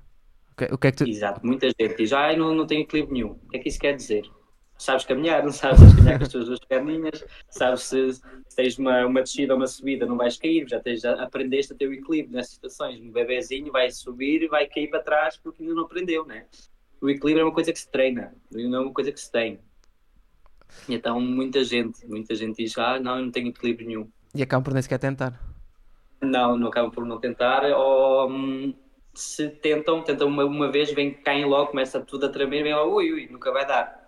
O 0.51 0.55
que, 0.55 0.73
o 0.73 0.77
que 0.77 0.87
é 0.87 0.91
que 0.91 0.97
tu... 0.97 1.07
Exato, 1.07 1.45
muita 1.45 1.67
gente 1.67 1.97
diz, 1.97 2.13
ai, 2.13 2.35
não, 2.37 2.53
não 2.53 2.67
tenho 2.67 2.81
equilíbrio 2.81 3.13
nenhum. 3.13 3.31
O 3.31 3.49
que 3.49 3.57
é 3.57 3.59
que 3.59 3.69
isso 3.69 3.79
quer 3.79 3.95
dizer? 3.95 4.29
Sabes 4.77 5.05
caminhar, 5.05 5.43
não 5.43 5.51
sabes, 5.51 5.79
sabes 5.79 5.95
caminhar 5.95 6.17
com 6.17 6.23
as 6.25 6.29
tuas 6.29 6.45
duas 6.45 6.59
perninhas, 6.59 7.25
sabes 7.49 7.83
se, 7.83 8.13
se 8.13 8.21
tens 8.55 8.77
uma, 8.77 9.05
uma 9.05 9.21
descida 9.21 9.53
ou 9.53 9.59
uma 9.59 9.67
subida, 9.67 10.05
não 10.05 10.17
vais 10.17 10.37
cair, 10.37 10.67
já, 10.67 10.79
tens, 10.79 11.01
já 11.01 11.13
aprendeste 11.23 11.73
a 11.73 11.75
ter 11.75 11.87
o 11.87 11.93
equilíbrio 11.93 12.35
nessas 12.35 12.53
situações. 12.53 12.99
Um 12.99 13.11
bebezinho 13.11 13.71
vai 13.71 13.89
subir 13.91 14.43
e 14.43 14.47
vai 14.47 14.67
cair 14.67 14.89
para 14.89 14.99
trás 14.99 15.37
porque 15.37 15.63
ainda 15.63 15.75
não 15.75 15.83
aprendeu, 15.83 16.25
né? 16.25 16.45
O 17.01 17.09
equilíbrio 17.09 17.41
é 17.41 17.45
uma 17.45 17.53
coisa 17.53 17.71
que 17.71 17.79
se 17.79 17.89
treina, 17.89 18.33
não 18.51 18.79
é 18.79 18.81
uma 18.81 18.93
coisa 18.93 19.11
que 19.11 19.19
se 19.19 19.31
tem. 19.31 19.59
Então 20.89 21.19
muita 21.19 21.63
gente, 21.63 22.05
muita 22.07 22.35
gente 22.35 22.57
diz, 22.57 22.77
ah, 22.77 22.99
não, 22.99 23.17
eu 23.17 23.25
não 23.25 23.31
tenho 23.31 23.49
equilíbrio 23.49 23.87
nenhum. 23.87 24.09
E 24.35 24.41
acabam 24.41 24.63
por 24.63 24.73
nem 24.73 24.81
sequer 24.81 24.99
tentar. 24.99 25.52
Não, 26.23 26.57
não 26.57 26.67
acabam 26.67 26.91
por 26.91 27.05
não 27.05 27.19
tentar, 27.19 27.63
ou 27.65 28.29
hum, 28.29 28.73
se 29.13 29.49
tentam, 29.49 30.01
tentam 30.03 30.27
uma, 30.27 30.45
uma 30.45 30.71
vez, 30.71 30.91
vem, 30.93 31.13
caem 31.13 31.45
logo, 31.45 31.71
começa 31.71 31.99
tudo 31.99 32.25
a 32.25 32.29
tremer, 32.29 32.63
vem 32.63 32.73
logo, 32.73 32.95
ui, 32.95 33.11
ui, 33.11 33.27
nunca 33.31 33.51
vai 33.51 33.65
dar. 33.65 34.01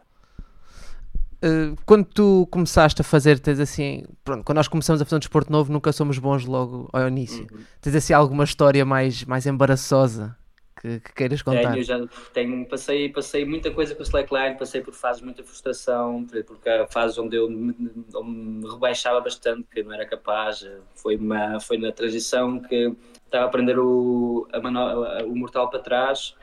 Uh, 1.43 1.75
quando 1.85 2.05
tu 2.05 2.47
começaste 2.49 3.01
a 3.01 3.03
fazer, 3.03 3.39
tens 3.39 3.59
assim, 3.59 4.03
pronto, 4.23 4.43
quando 4.43 4.55
nós 4.55 4.67
começamos 4.67 5.01
a 5.01 5.05
fazer 5.05 5.17
um 5.17 5.19
desporto 5.19 5.51
novo, 5.51 5.71
nunca 5.71 5.91
somos 5.91 6.17
bons 6.17 6.45
logo 6.45 6.89
ao 6.91 7.07
início. 7.07 7.45
Uhum. 7.51 7.59
Tens 7.81 7.95
assim 7.95 8.13
alguma 8.13 8.43
história 8.43 8.83
mais, 8.83 9.23
mais 9.25 9.45
embaraçosa 9.45 10.35
que, 10.79 10.99
que 10.99 11.13
queiras 11.13 11.41
contar. 11.41 11.71
Tenho, 11.71 11.83
já 11.83 12.07
tenho, 12.33 12.65
passei, 12.65 13.09
passei 13.09 13.45
muita 13.45 13.71
coisa 13.71 13.95
com 13.95 14.01
o 14.01 14.03
slackline, 14.03 14.57
passei 14.57 14.81
por 14.81 14.93
fases 14.93 15.19
de 15.19 15.25
muita 15.25 15.43
frustração, 15.43 16.25
porque 16.45 16.69
a 16.69 16.87
fase 16.87 17.19
onde 17.19 17.35
eu 17.35 17.49
me, 17.49 17.75
onde 18.13 18.29
me 18.29 18.69
rebaixava 18.69 19.21
bastante, 19.21 19.67
que 19.71 19.83
não 19.83 19.93
era 19.93 20.05
capaz, 20.05 20.67
foi, 20.95 21.15
uma, 21.15 21.59
foi 21.59 21.77
na 21.77 21.91
transição 21.91 22.59
que 22.59 22.95
estava 23.25 23.45
a 23.45 23.47
aprender 23.47 23.79
o, 23.79 24.47
a 24.51 25.23
o 25.23 25.35
mortal 25.35 25.69
para 25.69 25.79
trás 25.79 26.35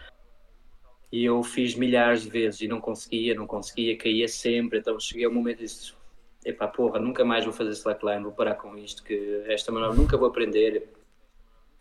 e 1.12 1.26
eu 1.26 1.42
fiz 1.42 1.74
milhares 1.74 2.22
de 2.22 2.30
vezes 2.30 2.62
e 2.62 2.68
não 2.68 2.80
conseguia, 2.80 3.34
não 3.34 3.46
conseguia, 3.46 3.96
caía 3.96 4.26
sempre, 4.26 4.78
então 4.78 4.98
cheguei 4.98 5.26
ao 5.26 5.32
momento 5.32 5.60
e 5.60 5.64
disse, 5.64 5.92
epá, 6.42 6.66
porra, 6.66 6.98
nunca 6.98 7.22
mais 7.22 7.44
vou 7.44 7.52
fazer 7.52 7.70
slackline, 7.70 8.22
vou 8.22 8.32
parar 8.32 8.54
com 8.54 8.76
isto, 8.78 9.04
que 9.04 9.44
esta 9.46 9.70
manobra 9.70 9.94
nunca 9.94 10.16
vou 10.16 10.28
aprender, 10.28 10.88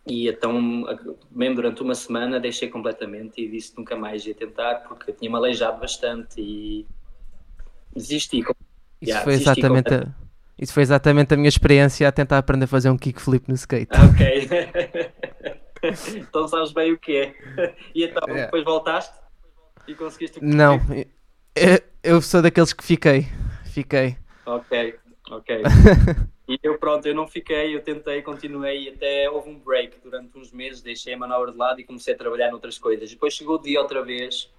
e 0.06 0.28
então, 0.28 0.84
mesmo 1.30 1.56
durante 1.56 1.82
uma 1.82 1.94
semana, 1.94 2.40
deixei 2.40 2.68
completamente 2.68 3.40
e 3.40 3.48
disse 3.48 3.76
nunca 3.76 3.94
mais 3.96 4.26
ia 4.26 4.34
tentar 4.34 4.76
porque 4.88 5.12
tinha-me 5.12 5.36
aleijado 5.36 5.80
bastante 5.80 6.40
e 6.40 6.86
desisti. 7.94 8.40
Isso, 8.40 8.54
yeah, 9.02 9.22
foi 9.24 9.34
desisti 9.34 9.60
exatamente 9.60 9.94
a, 9.94 10.08
isso 10.58 10.72
foi 10.72 10.82
exatamente 10.82 11.34
a 11.34 11.36
minha 11.36 11.48
experiência 11.48 12.06
a 12.08 12.12
tentar 12.12 12.38
aprender 12.38 12.64
a 12.64 12.68
fazer 12.68 12.90
um 12.90 12.96
kickflip 12.96 13.48
no 13.48 13.54
skate. 13.54 13.90
Ah, 13.92 14.04
ok. 14.06 14.48
então 16.18 16.48
sabes 16.48 16.72
bem 16.72 16.92
o 16.92 16.98
que 16.98 17.16
é. 17.16 17.34
E 17.94 18.04
então, 18.04 18.22
é. 18.28 18.44
depois 18.44 18.64
voltaste 18.64 19.14
e 19.86 19.94
conseguiste 19.94 20.38
o 20.38 20.44
Não, 20.44 20.80
eu, 21.54 21.80
eu 22.02 22.22
sou 22.22 22.42
daqueles 22.42 22.72
que 22.72 22.84
fiquei. 22.84 23.28
Fiquei. 23.64 24.16
Ok, 24.46 24.96
ok. 25.30 25.62
E 26.48 26.58
eu, 26.62 26.76
pronto, 26.76 27.06
eu 27.06 27.14
não 27.14 27.26
fiquei, 27.26 27.74
eu 27.74 27.82
tentei, 27.82 28.20
continuei, 28.20 28.88
até 28.88 29.30
houve 29.30 29.48
um 29.48 29.58
break 29.58 29.98
durante 30.02 30.36
uns 30.36 30.50
meses, 30.50 30.82
deixei 30.82 31.14
a 31.14 31.16
manobra 31.16 31.52
de 31.52 31.56
lado 31.56 31.80
e 31.80 31.84
comecei 31.84 32.14
a 32.14 32.18
trabalhar 32.18 32.50
noutras 32.50 32.78
coisas. 32.78 33.10
Depois 33.10 33.32
chegou 33.32 33.56
o 33.56 33.62
dia 33.62 33.80
outra 33.80 34.02
vez 34.02 34.50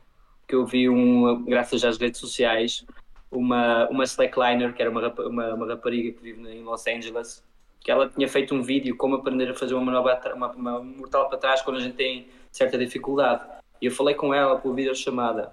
que 0.47 0.55
eu 0.55 0.65
vi, 0.65 0.89
um, 0.89 1.43
graças 1.45 1.83
às 1.83 1.97
redes 1.97 2.19
sociais, 2.19 2.85
uma, 3.29 3.87
uma 3.89 4.03
slackliner, 4.05 4.73
que 4.73 4.81
era 4.81 4.89
uma, 4.89 5.07
uma, 5.27 5.53
uma 5.53 5.67
rapariga 5.67 6.13
que 6.13 6.23
vive 6.23 6.49
em 6.49 6.63
Los 6.63 6.87
Angeles, 6.87 7.43
que 7.79 7.91
ela 7.91 8.09
tinha 8.09 8.27
feito 8.27 8.55
um 8.55 8.61
vídeo 8.61 8.95
como 8.95 9.15
aprender 9.15 9.49
a 9.49 9.53
fazer 9.53 9.73
uma 9.73 9.83
manobra, 9.83 10.33
uma, 10.35 10.51
uma 10.51 10.83
mortal 10.83 11.27
para 11.29 11.37
trás 11.37 11.61
quando 11.61 11.77
a 11.77 11.81
gente 11.81 11.95
tem 11.95 12.27
certa 12.51 12.77
dificuldade. 12.77 13.43
E 13.81 13.85
eu 13.85 13.91
falei 13.91 14.15
com 14.15 14.33
ela 14.33 14.57
por 14.57 14.73
videochamada. 14.73 15.51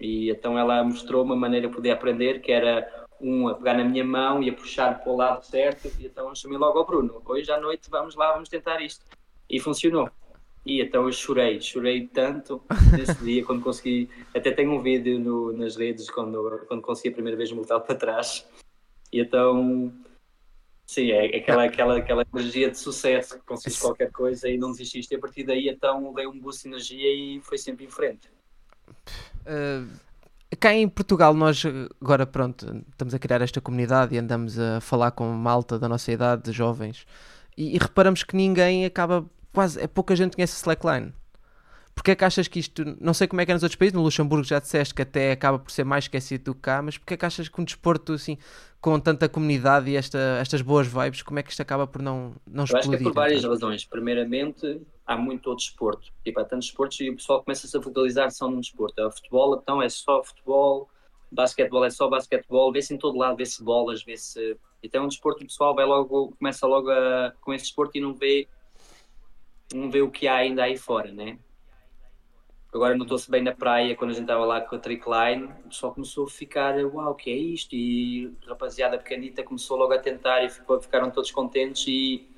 E 0.00 0.30
então 0.30 0.56
ela 0.56 0.84
mostrou 0.84 1.24
uma 1.24 1.34
maneira 1.34 1.66
de 1.66 1.74
poder 1.74 1.90
aprender, 1.90 2.40
que 2.40 2.52
era 2.52 3.06
um 3.20 3.48
a 3.48 3.54
pegar 3.54 3.74
na 3.74 3.84
minha 3.84 4.04
mão 4.04 4.42
e 4.42 4.50
a 4.50 4.52
puxar 4.52 5.00
para 5.00 5.12
o 5.12 5.16
lado 5.16 5.44
certo, 5.44 5.90
e 5.98 6.06
então 6.06 6.28
eu 6.28 6.34
chamei 6.34 6.58
logo 6.58 6.78
ao 6.78 6.86
Bruno, 6.86 7.22
hoje 7.24 7.50
à 7.50 7.60
noite 7.60 7.90
vamos 7.90 8.14
lá, 8.14 8.32
vamos 8.32 8.48
tentar 8.48 8.80
isto. 8.80 9.04
E 9.48 9.58
funcionou. 9.58 10.10
E 10.64 10.82
então 10.82 11.04
eu 11.04 11.12
chorei, 11.12 11.60
chorei 11.60 12.06
tanto 12.06 12.62
nesse 12.96 13.24
dia 13.24 13.44
quando 13.44 13.62
consegui, 13.62 14.10
até 14.34 14.50
tenho 14.50 14.72
um 14.72 14.82
vídeo 14.82 15.18
no, 15.18 15.52
nas 15.52 15.76
redes 15.76 16.10
quando, 16.10 16.64
quando 16.68 16.82
consegui 16.82 17.08
a 17.08 17.12
primeira 17.12 17.36
vez 17.36 17.50
voltar 17.50 17.80
para 17.80 17.94
trás. 17.94 18.46
E 19.10 19.20
então, 19.20 19.92
sim, 20.86 21.10
é 21.10 21.36
aquela, 21.36 21.64
aquela, 21.64 21.96
aquela 21.96 22.26
energia 22.34 22.70
de 22.70 22.78
sucesso, 22.78 23.40
que 23.40 23.80
qualquer 23.80 24.12
coisa 24.12 24.48
e 24.48 24.58
não 24.58 24.70
desististe. 24.70 25.14
E 25.14 25.16
a 25.16 25.20
partir 25.20 25.44
daí 25.44 25.68
então 25.68 26.12
dei 26.12 26.26
um 26.26 26.38
boost 26.38 26.62
de 26.62 26.68
energia 26.68 27.14
e 27.14 27.40
foi 27.40 27.56
sempre 27.56 27.86
em 27.86 27.90
frente. 27.90 28.30
Uh 29.46 30.07
cá 30.56 30.72
em 30.72 30.88
Portugal 30.88 31.34
nós 31.34 31.62
agora 32.00 32.26
pronto 32.26 32.84
estamos 32.90 33.14
a 33.14 33.18
criar 33.18 33.42
esta 33.42 33.60
comunidade 33.60 34.14
e 34.14 34.18
andamos 34.18 34.58
a 34.58 34.80
falar 34.80 35.10
com 35.10 35.26
malta 35.28 35.78
da 35.78 35.88
nossa 35.88 36.10
idade, 36.10 36.44
de 36.44 36.52
jovens, 36.52 37.06
e, 37.56 37.74
e 37.74 37.78
reparamos 37.78 38.22
que 38.22 38.36
ninguém 38.36 38.84
acaba 38.84 39.24
quase, 39.52 39.80
é 39.80 39.86
pouca 39.86 40.14
gente 40.14 40.36
conhece 40.36 40.56
slackline. 40.56 41.12
Porque 41.94 42.12
é 42.12 42.14
que 42.14 42.24
achas 42.24 42.46
que 42.46 42.60
isto, 42.60 42.96
não 43.00 43.12
sei 43.12 43.26
como 43.26 43.40
é 43.40 43.44
que 43.44 43.50
é 43.50 43.54
nos 43.54 43.64
outros 43.64 43.76
países, 43.76 43.92
no 43.92 44.02
Luxemburgo 44.02 44.44
já 44.44 44.60
disseste 44.60 44.94
que 44.94 45.02
até 45.02 45.32
acaba 45.32 45.58
por 45.58 45.72
ser 45.72 45.82
mais 45.82 46.04
esquecido 46.04 46.44
do 46.44 46.54
que 46.54 46.60
cá, 46.60 46.80
mas 46.80 46.96
porque 46.96 47.14
é 47.14 47.16
que 47.16 47.26
achas 47.26 47.48
que 47.48 47.60
um 47.60 47.64
desporto 47.64 48.12
assim, 48.12 48.38
com 48.80 49.00
tanta 49.00 49.28
comunidade 49.28 49.90
e 49.90 49.96
esta, 49.96 50.38
estas 50.40 50.62
boas 50.62 50.86
vibes, 50.86 51.22
como 51.22 51.40
é 51.40 51.42
que 51.42 51.50
isto 51.50 51.60
acaba 51.60 51.88
por 51.88 52.00
não, 52.00 52.34
não 52.46 52.62
explodir? 52.62 52.86
Eu 52.86 52.94
acho 52.94 53.02
que 53.02 53.08
é 53.08 53.10
por 53.10 53.14
várias 53.14 53.38
então? 53.40 53.50
razões. 53.50 53.84
Primeiramente, 53.84 54.80
há 55.08 55.16
muito 55.16 55.48
outro 55.48 55.64
desporto. 55.64 56.12
Tipo, 56.22 56.40
há 56.40 56.44
tantos 56.44 56.66
desportos 56.66 57.00
e 57.00 57.08
o 57.08 57.16
pessoal 57.16 57.42
começa-se 57.42 57.74
a 57.74 57.82
focalizar 57.82 58.30
só 58.30 58.46
num 58.46 58.60
desporto. 58.60 59.02
O 59.02 59.10
futebol, 59.10 59.58
então, 59.60 59.80
é 59.80 59.88
só 59.88 60.22
futebol, 60.22 60.86
basquetebol 61.32 61.84
é 61.84 61.90
só 61.90 62.08
basquetebol, 62.08 62.70
vê-se 62.70 62.92
em 62.94 62.98
todo 62.98 63.16
lado, 63.16 63.36
vê-se 63.36 63.64
bolas, 63.64 64.02
vê-se... 64.04 64.58
Então, 64.82 65.06
um 65.06 65.08
desporto, 65.08 65.42
o 65.42 65.46
pessoal 65.46 65.74
vai 65.74 65.86
logo, 65.86 66.34
começa 66.38 66.66
logo 66.66 66.90
a, 66.90 67.32
com 67.40 67.54
esse 67.54 67.64
desporto 67.64 67.96
e 67.96 68.00
não 68.00 68.12
vê, 68.12 68.46
não 69.74 69.90
vê 69.90 70.02
o 70.02 70.10
que 70.10 70.28
há 70.28 70.36
ainda 70.36 70.62
aí 70.62 70.76
fora, 70.76 71.10
né? 71.10 71.38
Agora 72.72 72.94
notou-se 72.94 73.30
bem 73.30 73.42
na 73.42 73.54
praia, 73.54 73.96
quando 73.96 74.10
a 74.10 74.14
gente 74.14 74.24
estava 74.24 74.44
lá 74.44 74.60
com 74.60 74.76
a 74.76 74.78
trickline, 74.78 75.50
só 75.70 75.90
começou 75.90 76.26
a 76.26 76.30
ficar, 76.30 76.76
uau, 76.84 77.12
o 77.12 77.14
que 77.14 77.30
é 77.30 77.36
isto? 77.36 77.74
E 77.74 78.30
a 78.44 78.50
rapaziada 78.50 78.98
pequenita 78.98 79.42
começou 79.42 79.78
logo 79.78 79.94
a 79.94 79.98
tentar 79.98 80.44
e 80.44 80.50
ficou, 80.50 80.78
ficaram 80.78 81.10
todos 81.10 81.30
contentes 81.30 81.86
e 81.88 82.28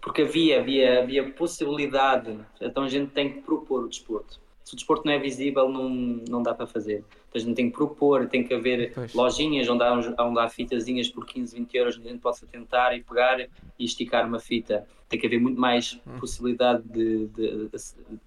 porque 0.00 0.22
havia, 0.22 0.60
havia, 0.60 1.02
havia 1.02 1.30
possibilidade, 1.32 2.38
então 2.60 2.84
a 2.84 2.88
gente 2.88 3.10
tem 3.10 3.32
que 3.32 3.40
propor 3.40 3.84
o 3.84 3.88
desporto. 3.88 4.40
Se 4.66 4.72
o 4.72 4.76
desporto 4.76 5.06
não 5.06 5.12
é 5.12 5.18
visível, 5.18 5.68
não, 5.68 5.88
não 5.88 6.42
dá 6.42 6.52
para 6.52 6.66
fazer. 6.66 7.04
Então 7.28 7.36
a 7.36 7.38
gente 7.38 7.54
tem 7.54 7.70
que 7.70 7.76
propor, 7.76 8.26
tem 8.26 8.42
que 8.42 8.52
haver 8.52 8.92
pois. 8.92 9.14
lojinhas 9.14 9.68
onde 9.68 9.84
há, 9.84 9.92
onde 9.92 10.40
há 10.40 10.48
fitazinhas 10.48 11.08
por 11.08 11.24
15, 11.24 11.54
20 11.54 11.74
euros, 11.76 11.96
onde 11.98 12.08
a 12.08 12.10
gente 12.10 12.20
possa 12.20 12.44
tentar 12.48 12.92
e 12.96 13.00
pegar 13.00 13.38
e 13.40 13.48
esticar 13.78 14.26
uma 14.26 14.40
fita. 14.40 14.84
Tem 15.08 15.20
que 15.20 15.26
haver 15.28 15.40
muito 15.40 15.60
mais 15.60 16.00
hum. 16.04 16.18
possibilidade 16.18 16.82
de, 16.82 17.28
de, 17.28 17.68
de, 17.68 17.78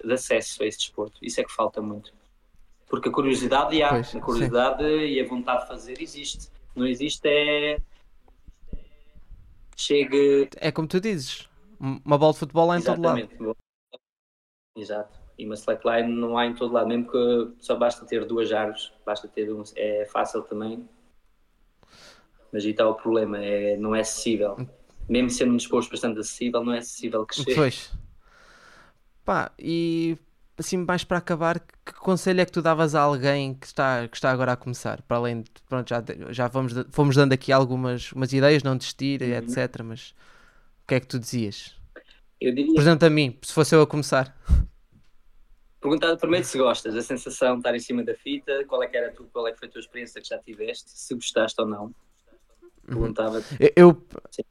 de, 0.06 0.14
acesso 0.14 0.64
a 0.64 0.66
esse 0.66 0.78
desporto. 0.78 1.20
Isso 1.22 1.42
é 1.42 1.44
que 1.44 1.52
falta 1.52 1.82
muito. 1.82 2.14
Porque 2.88 3.10
a 3.10 3.12
curiosidade 3.12 3.84
há, 3.84 3.90
pois, 3.90 4.16
a 4.16 4.22
curiosidade 4.22 4.82
sim. 4.82 5.06
e 5.08 5.20
a 5.20 5.28
vontade 5.28 5.64
de 5.64 5.68
fazer 5.68 6.02
existe. 6.02 6.48
Não 6.74 6.88
existe 6.88 7.28
é. 7.28 7.80
Chega. 9.76 10.48
É 10.56 10.72
como 10.72 10.88
tu 10.88 11.02
dizes, 11.02 11.49
uma 11.80 12.18
bola 12.18 12.34
de 12.34 12.40
futebol 12.40 12.72
há 12.72 12.76
em 12.76 12.80
Exatamente. 12.80 13.36
todo 13.38 13.48
lado. 13.48 13.58
Exato. 14.76 15.20
E 15.38 15.46
uma 15.46 15.56
slackline 15.56 16.12
não 16.12 16.38
há 16.38 16.46
em 16.46 16.54
todo 16.54 16.74
lado, 16.74 16.88
mesmo 16.88 17.10
que 17.10 17.54
só 17.60 17.76
basta 17.76 18.06
ter 18.06 18.26
duas 18.26 18.52
árvores, 18.52 18.92
basta 19.06 19.28
ter 19.28 19.52
um, 19.52 19.64
é 19.76 20.06
fácil 20.06 20.42
também. 20.44 20.88
Mas 22.52 22.66
aí 22.66 22.72
está 22.72 22.88
o 22.88 22.96
problema, 22.96 23.38
é, 23.38 23.78
não 23.78 23.96
é 23.96 24.02
acessível. 24.02 24.58
Mesmo 25.08 25.30
sendo 25.30 25.54
um 25.54 25.58
disposto 25.58 25.90
bastante 25.90 26.20
acessível, 26.20 26.64
não 26.64 26.74
é 26.74 26.80
acessível 26.80 27.26
que 27.26 27.36
chegue. 27.36 27.56
Pois. 27.56 27.92
Pá, 29.24 29.52
e 29.58 30.18
assim 30.58 30.78
mais 30.78 31.04
para 31.04 31.18
acabar, 31.18 31.60
que 31.60 31.94
conselho 31.94 32.42
é 32.42 32.46
que 32.46 32.52
tu 32.52 32.62
davas 32.62 32.94
a 32.94 33.02
alguém 33.02 33.54
que 33.54 33.66
está, 33.66 34.08
que 34.08 34.18
está 34.18 34.32
agora 34.32 34.54
a 34.54 34.58
começar? 34.58 35.02
Para 35.04 35.18
além 35.18 35.42
de, 35.42 35.52
pronto, 35.68 35.88
já, 35.88 36.04
já 36.32 36.48
vamos, 36.48 36.74
fomos 36.92 37.16
dando 37.16 37.34
aqui 37.34 37.52
algumas 37.52 38.12
umas 38.12 38.34
ideias, 38.34 38.64
não 38.64 38.76
desistir, 38.76 39.22
uhum. 39.22 39.30
etc. 39.30 39.82
Mas 39.84 40.14
que 40.90 40.96
é 40.96 41.00
que 41.00 41.08
tu 41.08 41.20
dizias? 41.20 41.76
Eu 42.42 42.54
diria... 42.54 42.74
Presente 42.74 43.06
a 43.06 43.10
mim, 43.10 43.38
se 43.44 43.54
fosse 43.54 43.76
eu 43.76 43.82
a 43.82 43.88
começar. 43.88 44.36
Perguntar 45.80 46.18
primeiro 46.18 46.46
se 46.46 46.58
gostas, 46.58 46.96
a 46.96 47.02
sensação 47.02 47.54
de 47.54 47.60
estar 47.60 47.76
em 47.76 47.80
cima 47.80 48.04
da 48.04 48.16
fita, 48.16 48.66
qual 48.66 48.84
é 48.84 48.88
que 48.88 48.98
era 48.98 49.12
tu, 49.12 49.30
qual 49.32 49.48
é 49.48 49.52
que 49.52 49.60
foi 49.60 49.68
a 49.68 49.72
tua 49.72 49.80
experiência 49.80 50.20
que 50.20 50.28
já 50.28 50.38
tiveste, 50.40 50.90
se 50.90 51.14
gostaste 51.14 51.62
ou 51.62 51.68
não. 51.68 51.84
Uhum. 51.86 51.94
Perguntava. 52.88 53.42
Eu, 53.60 53.72
eu, 53.76 54.08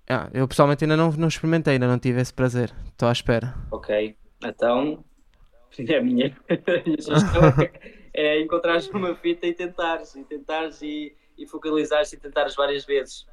ah, 0.08 0.30
eu 0.32 0.46
pessoalmente 0.46 0.84
ainda 0.84 0.96
não, 0.96 1.10
não 1.10 1.28
experimentei, 1.28 1.74
ainda 1.74 1.88
não 1.88 1.98
tive 1.98 2.20
esse 2.20 2.32
prazer. 2.32 2.72
Estou 2.86 3.08
à 3.08 3.12
espera. 3.12 3.54
Ok, 3.72 4.16
então 4.44 5.04
é 5.76 5.96
a 5.96 6.02
minha, 6.02 6.36
a 6.48 6.84
minha 6.86 7.02
sugestão 7.02 7.42
é 8.14 8.40
encontrares 8.40 8.88
uma 8.88 9.14
fita 9.16 9.46
e 9.46 9.52
tentares, 9.52 10.14
e 10.14 10.24
tentares 10.24 10.80
e, 10.82 11.14
e 11.36 11.46
focalizares 11.46 12.12
e 12.12 12.16
tentares 12.16 12.54
várias 12.54 12.84
vezes. 12.84 13.26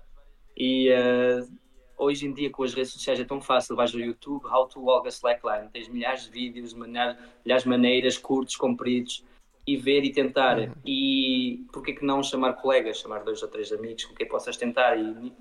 E 0.57 0.89
uh, 0.91 1.64
hoje 1.97 2.27
em 2.27 2.33
dia 2.33 2.49
com 2.49 2.63
as 2.63 2.73
redes 2.73 2.91
sociais 2.91 3.19
é 3.19 3.23
tão 3.23 3.41
fácil, 3.41 3.75
vais 3.75 3.93
ao 3.93 3.99
YouTube, 3.99 4.45
How 4.45 4.67
to 4.67 4.81
Walk 4.81 5.07
a 5.07 5.09
Slackline, 5.09 5.69
tens 5.71 5.87
milhares 5.87 6.25
de 6.25 6.31
vídeos, 6.31 6.73
milhares 6.73 7.63
de 7.63 7.69
maneiras, 7.69 8.17
curtos, 8.17 8.55
compridos, 8.55 9.23
e 9.67 9.75
ver 9.75 10.03
e 10.03 10.11
tentar. 10.11 10.59
Uhum. 10.59 10.71
E 10.85 11.65
por 11.71 11.83
que 11.83 12.05
não 12.05 12.21
chamar 12.21 12.53
colegas, 12.53 12.97
chamar 12.97 13.23
dois 13.23 13.41
ou 13.41 13.49
três 13.49 13.71
amigos 13.71 14.05
com 14.05 14.13
quem 14.13 14.27
possas 14.27 14.57
tentar 14.57 14.95
e, 14.97 15.33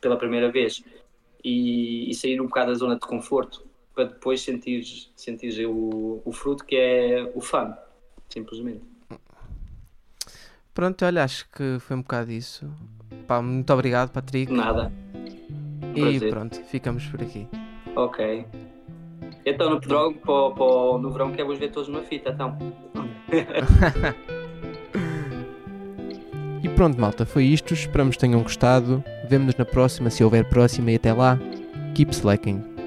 pela 0.00 0.16
primeira 0.16 0.50
vez 0.50 0.82
e, 1.42 2.10
e, 2.10 2.14
sair 2.14 2.40
um 2.40 2.46
bocado 2.46 2.72
da 2.72 2.78
zona 2.78 2.94
de 2.94 3.00
conforto 3.00 3.64
para 3.94 4.04
depois 4.04 4.40
sentir, 4.40 4.84
sentir 5.16 5.66
o, 5.66 6.22
o 6.24 6.32
fruto 6.32 6.64
que 6.64 6.76
é 6.76 7.30
o 7.34 7.40
fã, 7.40 7.76
simplesmente. 8.28 8.82
Pronto, 10.72 11.04
olha, 11.04 11.24
acho 11.24 11.48
que 11.50 11.78
foi 11.80 11.96
um 11.96 12.02
bocado 12.02 12.30
isso. 12.30 12.70
Pá, 13.26 13.42
muito 13.42 13.70
obrigado, 13.72 14.10
Patrick. 14.10 14.52
Nada. 14.52 14.92
E 15.94 16.30
pronto, 16.30 16.60
ficamos 16.64 17.06
por 17.06 17.22
aqui. 17.22 17.48
Ok. 17.96 18.44
Então 19.44 19.70
no, 19.70 19.80
para, 19.80 20.10
para, 20.20 20.98
no 20.98 21.10
verão 21.10 21.32
quero 21.32 21.56
ver 21.56 21.70
todos 21.70 21.88
numa 21.88 22.02
fita, 22.02 22.30
então. 22.30 22.56
e 26.62 26.68
pronto, 26.70 27.00
malta, 27.00 27.24
foi 27.24 27.44
isto. 27.44 27.72
Esperamos 27.74 28.16
que 28.16 28.20
tenham 28.20 28.42
gostado. 28.42 29.04
Vemo-nos 29.28 29.56
na 29.56 29.64
próxima, 29.64 30.10
se 30.10 30.24
houver 30.24 30.48
próxima, 30.48 30.90
e 30.90 30.96
até 30.96 31.12
lá, 31.12 31.38
keep 31.94 32.12
slacking. 32.12 32.79